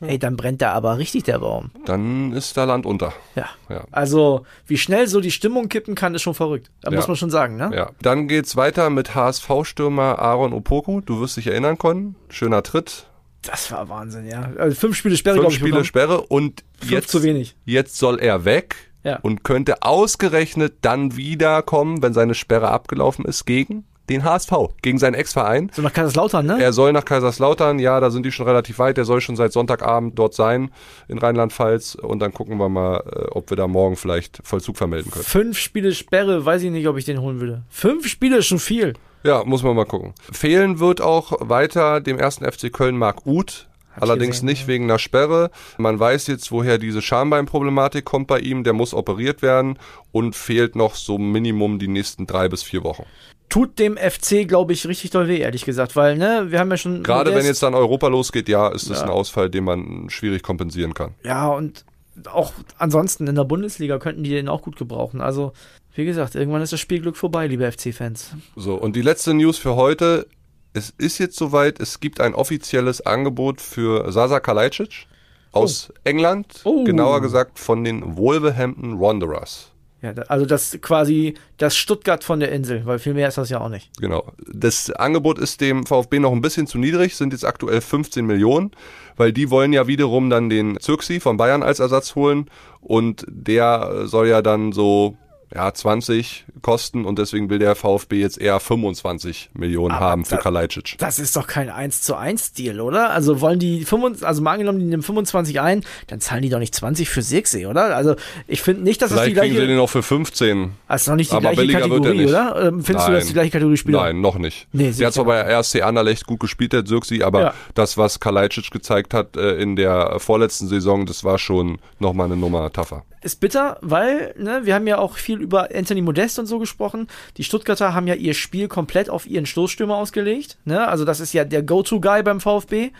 Ey, 0.00 0.18
dann 0.18 0.36
brennt 0.36 0.62
da 0.62 0.72
aber 0.72 0.96
richtig 0.98 1.24
der 1.24 1.38
Baum. 1.40 1.70
Dann 1.84 2.32
ist 2.32 2.56
da 2.56 2.64
Land 2.64 2.86
unter. 2.86 3.12
Ja. 3.34 3.46
Ja. 3.68 3.84
Also, 3.90 4.44
wie 4.66 4.78
schnell 4.78 5.06
so 5.08 5.20
die 5.20 5.30
Stimmung 5.30 5.68
kippen 5.68 5.94
kann, 5.94 6.14
ist 6.14 6.22
schon 6.22 6.34
verrückt. 6.34 6.70
Da 6.80 6.90
Ja. 6.90 6.96
muss 6.96 7.06
man 7.06 7.16
schon 7.16 7.30
sagen, 7.30 7.56
ne? 7.56 7.70
Ja. 7.74 7.90
Dann 8.00 8.26
geht's 8.26 8.56
weiter 8.56 8.88
mit 8.90 9.14
HSV-Stürmer 9.14 10.18
Aaron 10.18 10.52
Opoku. 10.52 11.00
Du 11.00 11.20
wirst 11.20 11.36
dich 11.36 11.46
erinnern 11.48 11.76
können. 11.78 12.16
Schöner 12.30 12.62
Tritt. 12.62 13.06
Das 13.42 13.70
war 13.72 13.88
Wahnsinn, 13.88 14.26
ja. 14.26 14.50
Also 14.58 14.76
fünf 14.76 14.96
Spiele 14.96 15.16
Sperre, 15.16 15.36
Fünf 15.38 15.48
ich, 15.48 15.54
Spiele 15.56 15.70
bekommen. 15.70 15.84
Sperre 15.84 16.20
und 16.22 16.62
Fünf 16.78 16.90
jetzt, 16.92 17.08
zu 17.10 17.22
wenig. 17.22 17.56
jetzt 17.64 17.96
soll 17.98 18.18
er 18.18 18.44
weg 18.44 18.76
Ja. 19.02 19.18
und 19.20 19.44
könnte 19.44 19.82
ausgerechnet 19.82 20.74
dann 20.82 21.16
wiederkommen, 21.16 22.02
wenn 22.02 22.12
seine 22.12 22.34
Sperre 22.34 22.68
abgelaufen 22.68 23.24
ist, 23.24 23.46
gegen 23.46 23.84
den 24.10 24.24
HSV, 24.24 24.52
gegen 24.82 24.98
seinen 24.98 25.14
Ex-Verein. 25.14 25.70
So 25.72 25.82
nach 25.82 25.92
Kaiserslautern, 25.92 26.46
ne? 26.46 26.60
Er 26.60 26.72
soll 26.72 26.92
nach 26.92 27.04
Kaiserslautern, 27.04 27.78
ja, 27.78 28.00
da 28.00 28.10
sind 28.10 28.26
die 28.26 28.32
schon 28.32 28.46
relativ 28.46 28.78
weit. 28.78 28.96
Der 28.96 29.04
soll 29.04 29.20
schon 29.20 29.36
seit 29.36 29.52
Sonntagabend 29.52 30.18
dort 30.18 30.34
sein 30.34 30.70
in 31.08 31.18
Rheinland-Pfalz. 31.18 31.94
Und 31.94 32.18
dann 32.20 32.34
gucken 32.34 32.58
wir 32.58 32.68
mal, 32.68 32.98
äh, 32.98 33.26
ob 33.30 33.50
wir 33.50 33.56
da 33.56 33.66
morgen 33.68 33.96
vielleicht 33.96 34.40
Vollzug 34.42 34.76
vermelden 34.76 35.10
können. 35.10 35.24
Fünf 35.24 35.58
Spiele 35.58 35.94
Sperre, 35.94 36.44
weiß 36.44 36.62
ich 36.62 36.70
nicht, 36.70 36.88
ob 36.88 36.96
ich 36.96 37.04
den 37.04 37.20
holen 37.20 37.40
würde. 37.40 37.62
Fünf 37.68 38.06
Spiele 38.06 38.38
ist 38.38 38.46
schon 38.46 38.58
viel. 38.58 38.94
Ja, 39.22 39.44
muss 39.44 39.62
man 39.62 39.76
mal 39.76 39.84
gucken. 39.84 40.14
Fehlen 40.32 40.80
wird 40.80 41.00
auch 41.00 41.32
weiter 41.40 42.00
dem 42.00 42.18
ersten 42.18 42.50
FC 42.50 42.72
Köln 42.72 42.96
Marc 42.96 43.26
Uth. 43.26 43.68
Allerdings 43.96 44.36
gesehen, 44.36 44.46
nicht 44.46 44.66
wegen 44.66 44.84
einer 44.84 44.98
Sperre. 44.98 45.50
Man 45.76 45.98
weiß 45.98 46.28
jetzt, 46.28 46.52
woher 46.52 46.78
diese 46.78 47.02
Schambeinproblematik 47.02 48.04
kommt 48.04 48.28
bei 48.28 48.38
ihm. 48.38 48.64
Der 48.64 48.72
muss 48.72 48.94
operiert 48.94 49.42
werden 49.42 49.78
und 50.12 50.36
fehlt 50.36 50.76
noch 50.76 50.94
so 50.94 51.18
Minimum 51.18 51.78
die 51.78 51.88
nächsten 51.88 52.26
drei 52.26 52.48
bis 52.48 52.62
vier 52.62 52.82
Wochen. 52.84 53.04
Tut 53.50 53.78
dem 53.78 53.96
FC, 53.98 54.48
glaube 54.48 54.72
ich, 54.72 54.86
richtig 54.86 55.10
doll 55.10 55.28
weh, 55.28 55.38
ehrlich 55.38 55.64
gesagt, 55.66 55.94
weil, 55.96 56.16
ne, 56.16 56.46
wir 56.48 56.58
haben 56.58 56.70
ja 56.70 56.76
schon. 56.78 57.02
Gerade 57.02 57.34
wenn 57.34 57.44
jetzt 57.44 57.62
dann 57.62 57.74
Europa 57.74 58.06
losgeht, 58.08 58.48
ja, 58.48 58.68
ist 58.68 58.88
das 58.88 58.98
Ja. 59.00 59.04
ein 59.04 59.10
Ausfall, 59.10 59.50
den 59.50 59.64
man 59.64 60.08
schwierig 60.08 60.42
kompensieren 60.42 60.94
kann. 60.94 61.14
Ja, 61.24 61.48
und 61.48 61.84
auch 62.32 62.52
ansonsten 62.78 63.26
in 63.26 63.34
der 63.34 63.44
Bundesliga 63.44 63.98
könnten 63.98 64.22
die 64.24 64.30
den 64.30 64.48
auch 64.48 64.62
gut 64.62 64.76
gebrauchen. 64.76 65.20
Also, 65.20 65.52
wie 65.94 66.04
gesagt, 66.04 66.34
irgendwann 66.36 66.62
ist 66.62 66.72
das 66.72 66.80
Spielglück 66.80 67.16
vorbei, 67.16 67.46
liebe 67.46 67.70
FC-Fans. 67.70 68.32
So, 68.56 68.74
und 68.74 68.94
die 68.96 69.02
letzte 69.02 69.34
News 69.34 69.58
für 69.58 69.74
heute. 69.76 70.26
Es 70.72 70.90
ist 70.98 71.18
jetzt 71.18 71.36
soweit, 71.36 71.80
es 71.80 71.98
gibt 71.98 72.20
ein 72.20 72.32
offizielles 72.32 73.00
Angebot 73.04 73.60
für 73.60 74.12
Sasa 74.12 74.38
Kalajdzic 74.38 75.06
aus 75.50 75.92
England, 76.04 76.60
Oh. 76.62 76.84
genauer 76.84 77.20
gesagt 77.22 77.58
von 77.58 77.82
den 77.82 78.16
Wolverhampton 78.16 79.00
Wanderers. 79.00 79.72
Ja, 80.02 80.12
also 80.28 80.46
das 80.46 80.78
quasi 80.80 81.34
das 81.58 81.76
Stuttgart 81.76 82.24
von 82.24 82.40
der 82.40 82.52
Insel, 82.52 82.86
weil 82.86 82.98
viel 82.98 83.12
mehr 83.12 83.28
ist 83.28 83.36
das 83.36 83.50
ja 83.50 83.60
auch 83.60 83.68
nicht. 83.68 83.90
Genau. 84.00 84.32
Das 84.50 84.90
Angebot 84.90 85.38
ist 85.38 85.60
dem 85.60 85.84
VfB 85.84 86.20
noch 86.20 86.32
ein 86.32 86.40
bisschen 86.40 86.66
zu 86.66 86.78
niedrig, 86.78 87.16
sind 87.16 87.34
jetzt 87.34 87.44
aktuell 87.44 87.82
15 87.82 88.24
Millionen, 88.24 88.70
weil 89.16 89.32
die 89.32 89.50
wollen 89.50 89.74
ja 89.74 89.86
wiederum 89.86 90.30
dann 90.30 90.48
den 90.48 90.78
Zirksi 90.80 91.20
von 91.20 91.36
Bayern 91.36 91.62
als 91.62 91.80
Ersatz 91.80 92.14
holen 92.14 92.50
und 92.80 93.26
der 93.28 94.06
soll 94.06 94.28
ja 94.28 94.40
dann 94.40 94.72
so 94.72 95.16
ja, 95.54 95.72
20 95.74 96.44
kosten 96.62 97.04
und 97.04 97.18
deswegen 97.18 97.50
will 97.50 97.58
der 97.58 97.74
VfB 97.74 98.20
jetzt 98.20 98.38
eher 98.40 98.60
25 98.60 99.50
Millionen 99.54 99.92
Aber 99.94 100.04
haben 100.04 100.24
für 100.24 100.36
da- 100.36 100.40
Kalajdzic. 100.42 100.96
Das 100.98 101.18
ist 101.18 101.34
doch 101.36 101.46
kein 101.46 101.68
1 101.70 102.02
zu 102.02 102.14
1 102.16 102.52
Deal, 102.52 102.80
oder? 102.80 103.10
Also 103.10 103.40
wollen 103.40 103.58
die 103.58 103.84
25, 103.84 104.26
also 104.26 104.42
mal 104.42 104.52
angenommen, 104.52 104.78
die 104.78 104.84
nehmen 104.86 105.02
25 105.02 105.60
ein, 105.60 105.84
dann 106.06 106.20
zahlen 106.20 106.42
die 106.42 106.48
doch 106.50 106.58
nicht 106.60 106.74
20 106.74 107.08
für 107.08 107.22
Sirksee, 107.22 107.66
oder? 107.66 107.96
Also 107.96 108.14
ich 108.46 108.62
finde 108.62 108.82
nicht, 108.82 109.02
dass 109.02 109.10
das 109.10 109.18
die 109.20 109.30
Vielleicht 109.30 109.40
kriegen 109.40 109.52
sie 109.54 109.56
gleiche, 109.60 109.72
den 109.72 109.80
auch 109.80 109.88
für 109.90 110.02
15. 110.02 110.72
das 110.88 111.02
ist 111.02 111.08
noch 111.08 111.16
nicht 111.16 111.32
die 111.32 111.36
aber 111.36 111.52
gleiche 111.52 111.72
Kategorie, 111.72 112.26
oder? 112.26 112.54
Ähm, 112.68 112.84
Findest 112.84 113.08
du, 113.08 113.12
Nein. 113.12 113.20
dass 113.20 113.26
die 113.28 113.32
gleiche 113.32 113.50
Kategorie 113.50 113.76
Spieler? 113.76 114.02
Nein, 114.02 114.20
noch 114.20 114.38
nicht. 114.38 114.68
Nee, 114.72 114.84
der 114.84 114.92
sicher. 114.92 115.06
hat 115.08 115.14
zwar 115.14 115.24
bei 115.24 115.40
RSC 115.40 115.82
Anderlecht 115.82 116.26
gut 116.26 116.40
gespielt, 116.40 116.72
der 116.72 116.84
Zirksi, 116.84 117.22
aber 117.22 117.40
Ja. 117.40 117.54
das, 117.74 117.96
was 117.98 118.20
Kalajdzic 118.20 118.70
gezeigt 118.70 119.14
hat 119.14 119.36
äh, 119.36 119.56
in 119.56 119.76
der 119.76 120.20
vorletzten 120.20 120.68
Saison, 120.68 121.06
das 121.06 121.24
war 121.24 121.38
schon 121.38 121.78
nochmal 121.98 122.26
eine 122.26 122.36
Nummer 122.36 122.72
tougher. 122.72 123.04
Ist 123.22 123.40
bitter, 123.40 123.78
weil 123.80 124.34
ne, 124.38 124.64
wir 124.64 124.74
haben 124.74 124.86
ja 124.86 124.98
auch 124.98 125.16
viel 125.16 125.40
über 125.40 125.68
Anthony 125.74 126.02
Modest 126.02 126.38
und 126.38 126.46
so 126.46 126.58
gesprochen. 126.58 127.08
Die 127.36 127.44
Stuttgarter 127.44 127.94
haben 127.94 128.06
ja 128.06 128.14
ihr 128.14 128.34
Spiel 128.34 128.68
komplett 128.68 129.10
auf 129.10 129.26
ihren 129.26 129.46
Stoßstürmer 129.46 129.96
ausgelegt. 129.96 130.58
Ne? 130.64 130.86
Also 130.86 131.04
das 131.04 131.20
ist 131.20 131.32
ja 131.32 131.44
der 131.44 131.62
Go-To-Guy 131.62 132.22
beim 132.22 132.40
VfB. 132.40 132.90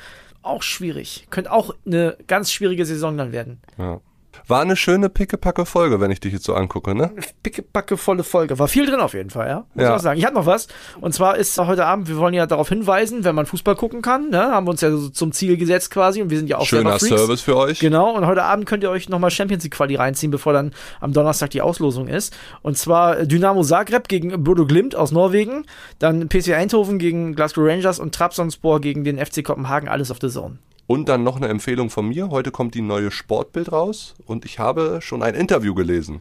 Auch 0.42 0.62
schwierig. 0.62 1.26
Könnte 1.30 1.52
auch 1.52 1.74
eine 1.87 2.16
ganz 2.26 2.52
schwierige 2.52 2.85
Saison 2.85 3.16
dann 3.16 3.33
werden. 3.33 3.61
Ja. 3.78 4.00
War 4.46 4.62
eine 4.62 4.76
schöne 4.76 5.08
pickepacke 5.08 5.66
Folge, 5.66 6.00
wenn 6.00 6.10
ich 6.10 6.20
dich 6.20 6.32
jetzt 6.32 6.44
so 6.44 6.54
angucke, 6.54 6.94
ne? 6.94 7.10
Pickepacke 7.42 7.96
volle 7.96 8.24
Folge. 8.24 8.58
War 8.58 8.68
viel 8.68 8.86
drin 8.86 9.00
auf 9.00 9.14
jeden 9.14 9.30
Fall, 9.30 9.48
ja. 9.48 9.56
Muss 9.74 9.82
Ja. 9.84 9.90
ich 9.90 9.96
auch 9.96 10.00
sagen. 10.02 10.18
Ich 10.18 10.24
hatte 10.24 10.34
noch 10.34 10.46
was. 10.46 10.68
Und 11.00 11.12
zwar 11.14 11.36
ist 11.36 11.58
heute 11.58 11.86
Abend, 11.86 12.08
wir 12.08 12.16
wollen 12.16 12.34
ja 12.34 12.46
darauf 12.46 12.68
hinweisen, 12.68 13.24
wenn 13.24 13.34
man 13.34 13.46
Fußball 13.46 13.76
gucken 13.76 14.02
kann, 14.02 14.30
ne, 14.30 14.40
haben 14.40 14.66
wir 14.66 14.70
uns 14.70 14.80
ja 14.80 14.90
so 14.90 15.08
zum 15.08 15.32
Ziel 15.32 15.56
gesetzt 15.56 15.90
quasi 15.90 16.22
und 16.22 16.30
wir 16.30 16.38
sind 16.38 16.48
ja 16.48 16.58
auch 16.58 16.66
Schöner. 16.66 16.98
Service 16.98 17.40
für 17.40 17.56
euch. 17.56 17.80
Genau, 17.80 18.14
und 18.16 18.26
heute 18.26 18.42
Abend 18.44 18.66
könnt 18.66 18.82
ihr 18.82 18.90
euch 18.90 19.08
nochmal 19.08 19.30
Champions 19.30 19.64
League 19.64 19.74
Quali 19.74 19.96
reinziehen, 19.96 20.30
bevor 20.30 20.52
dann 20.52 20.72
am 21.00 21.12
Donnerstag 21.12 21.50
die 21.50 21.62
Auslosung 21.62 22.08
ist. 22.08 22.36
Und 22.62 22.78
zwar 22.78 23.24
Dynamo 23.26 23.62
Zagreb 23.62 24.08
gegen 24.08 24.42
Bodo 24.44 24.66
Glimt 24.66 24.94
aus 24.94 25.12
Norwegen, 25.12 25.64
dann 25.98 26.28
PSV 26.28 26.50
Eindhoven 26.54 26.98
gegen 26.98 27.34
Glasgow 27.34 27.64
Rangers 27.66 27.98
und 27.98 28.14
Trabzonspor 28.14 28.80
gegen 28.80 29.04
den 29.04 29.18
FC 29.24 29.44
Kopenhagen, 29.44 29.88
alles 29.88 30.10
auf 30.10 30.18
der 30.18 30.30
Zone. 30.30 30.58
Und 30.90 31.09
dann 31.09 31.22
noch 31.22 31.37
eine 31.37 31.46
Empfehlung 31.46 31.88
von 31.88 32.09
mir. 32.09 32.31
Heute 32.31 32.50
kommt 32.50 32.74
die 32.74 32.83
neue 32.83 33.12
Sportbild 33.12 33.70
raus 33.70 34.16
und 34.26 34.44
ich 34.44 34.59
habe 34.59 34.98
schon 35.00 35.22
ein 35.22 35.37
Interview 35.37 35.72
gelesen 35.72 36.20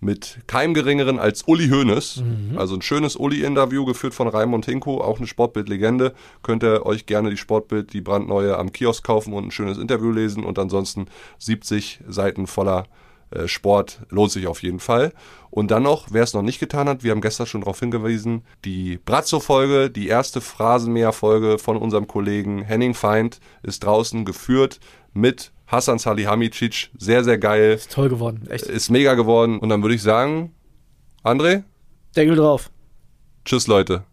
mit 0.00 0.40
keinem 0.48 0.74
geringeren 0.74 1.20
als 1.20 1.44
Uli 1.44 1.68
Hoeneß. 1.68 2.20
Also 2.56 2.74
ein 2.74 2.82
schönes 2.82 3.14
Uli-Interview 3.14 3.84
geführt 3.84 4.12
von 4.12 4.26
Raimund 4.26 4.64
Hinko, 4.66 5.00
auch 5.00 5.18
eine 5.18 5.28
Sportbild-Legende. 5.28 6.12
Könnt 6.42 6.64
ihr 6.64 6.84
euch 6.86 7.06
gerne 7.06 7.30
die 7.30 7.36
Sportbild, 7.36 7.92
die 7.92 8.00
brandneue 8.00 8.58
am 8.58 8.72
Kiosk 8.72 9.04
kaufen 9.04 9.32
und 9.32 9.44
ein 9.44 9.50
schönes 9.52 9.78
Interview 9.78 10.10
lesen 10.10 10.42
und 10.42 10.58
ansonsten 10.58 11.06
70 11.38 12.00
Seiten 12.08 12.48
voller 12.48 12.88
Sport 13.46 14.00
lohnt 14.10 14.32
sich 14.32 14.46
auf 14.46 14.62
jeden 14.62 14.80
Fall. 14.80 15.12
Und 15.50 15.70
dann 15.70 15.82
noch, 15.82 16.08
wer 16.10 16.22
es 16.22 16.34
noch 16.34 16.42
nicht 16.42 16.60
getan 16.60 16.88
hat, 16.88 17.02
wir 17.02 17.10
haben 17.10 17.20
gestern 17.20 17.46
schon 17.46 17.60
darauf 17.60 17.80
hingewiesen, 17.80 18.42
die 18.64 18.98
Brazzo-Folge, 18.98 19.90
die 19.90 20.08
erste 20.08 20.40
Phrasenmäher-Folge 20.40 21.58
von 21.58 21.76
unserem 21.76 22.06
Kollegen 22.06 22.62
Henning 22.62 22.94
Feind 22.94 23.40
ist 23.62 23.84
draußen 23.84 24.24
geführt 24.24 24.80
mit 25.12 25.52
Hassan 25.66 25.98
Salihamidzic. 25.98 26.90
Sehr, 26.98 27.24
sehr 27.24 27.38
geil. 27.38 27.74
Ist 27.74 27.92
toll 27.92 28.08
geworden, 28.08 28.46
echt. 28.50 28.64
Ist 28.66 28.90
mega 28.90 29.14
geworden. 29.14 29.58
Und 29.58 29.68
dann 29.68 29.82
würde 29.82 29.94
ich 29.94 30.02
sagen, 30.02 30.52
André, 31.22 31.62
Deckel 32.16 32.36
drauf. 32.36 32.70
tschüss 33.44 33.66
Leute. 33.66 34.04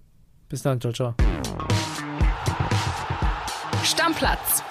Bis 0.50 0.62
dann, 0.62 0.80
ciao, 0.80 0.94
ciao. 0.94 1.16
Stammplatz. 3.84 4.64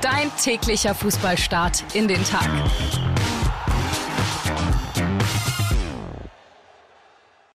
Dein 0.00 0.30
täglicher 0.42 0.94
Fußballstart 0.94 1.84
in 1.94 2.08
den 2.08 2.22
Tag. 2.24 2.48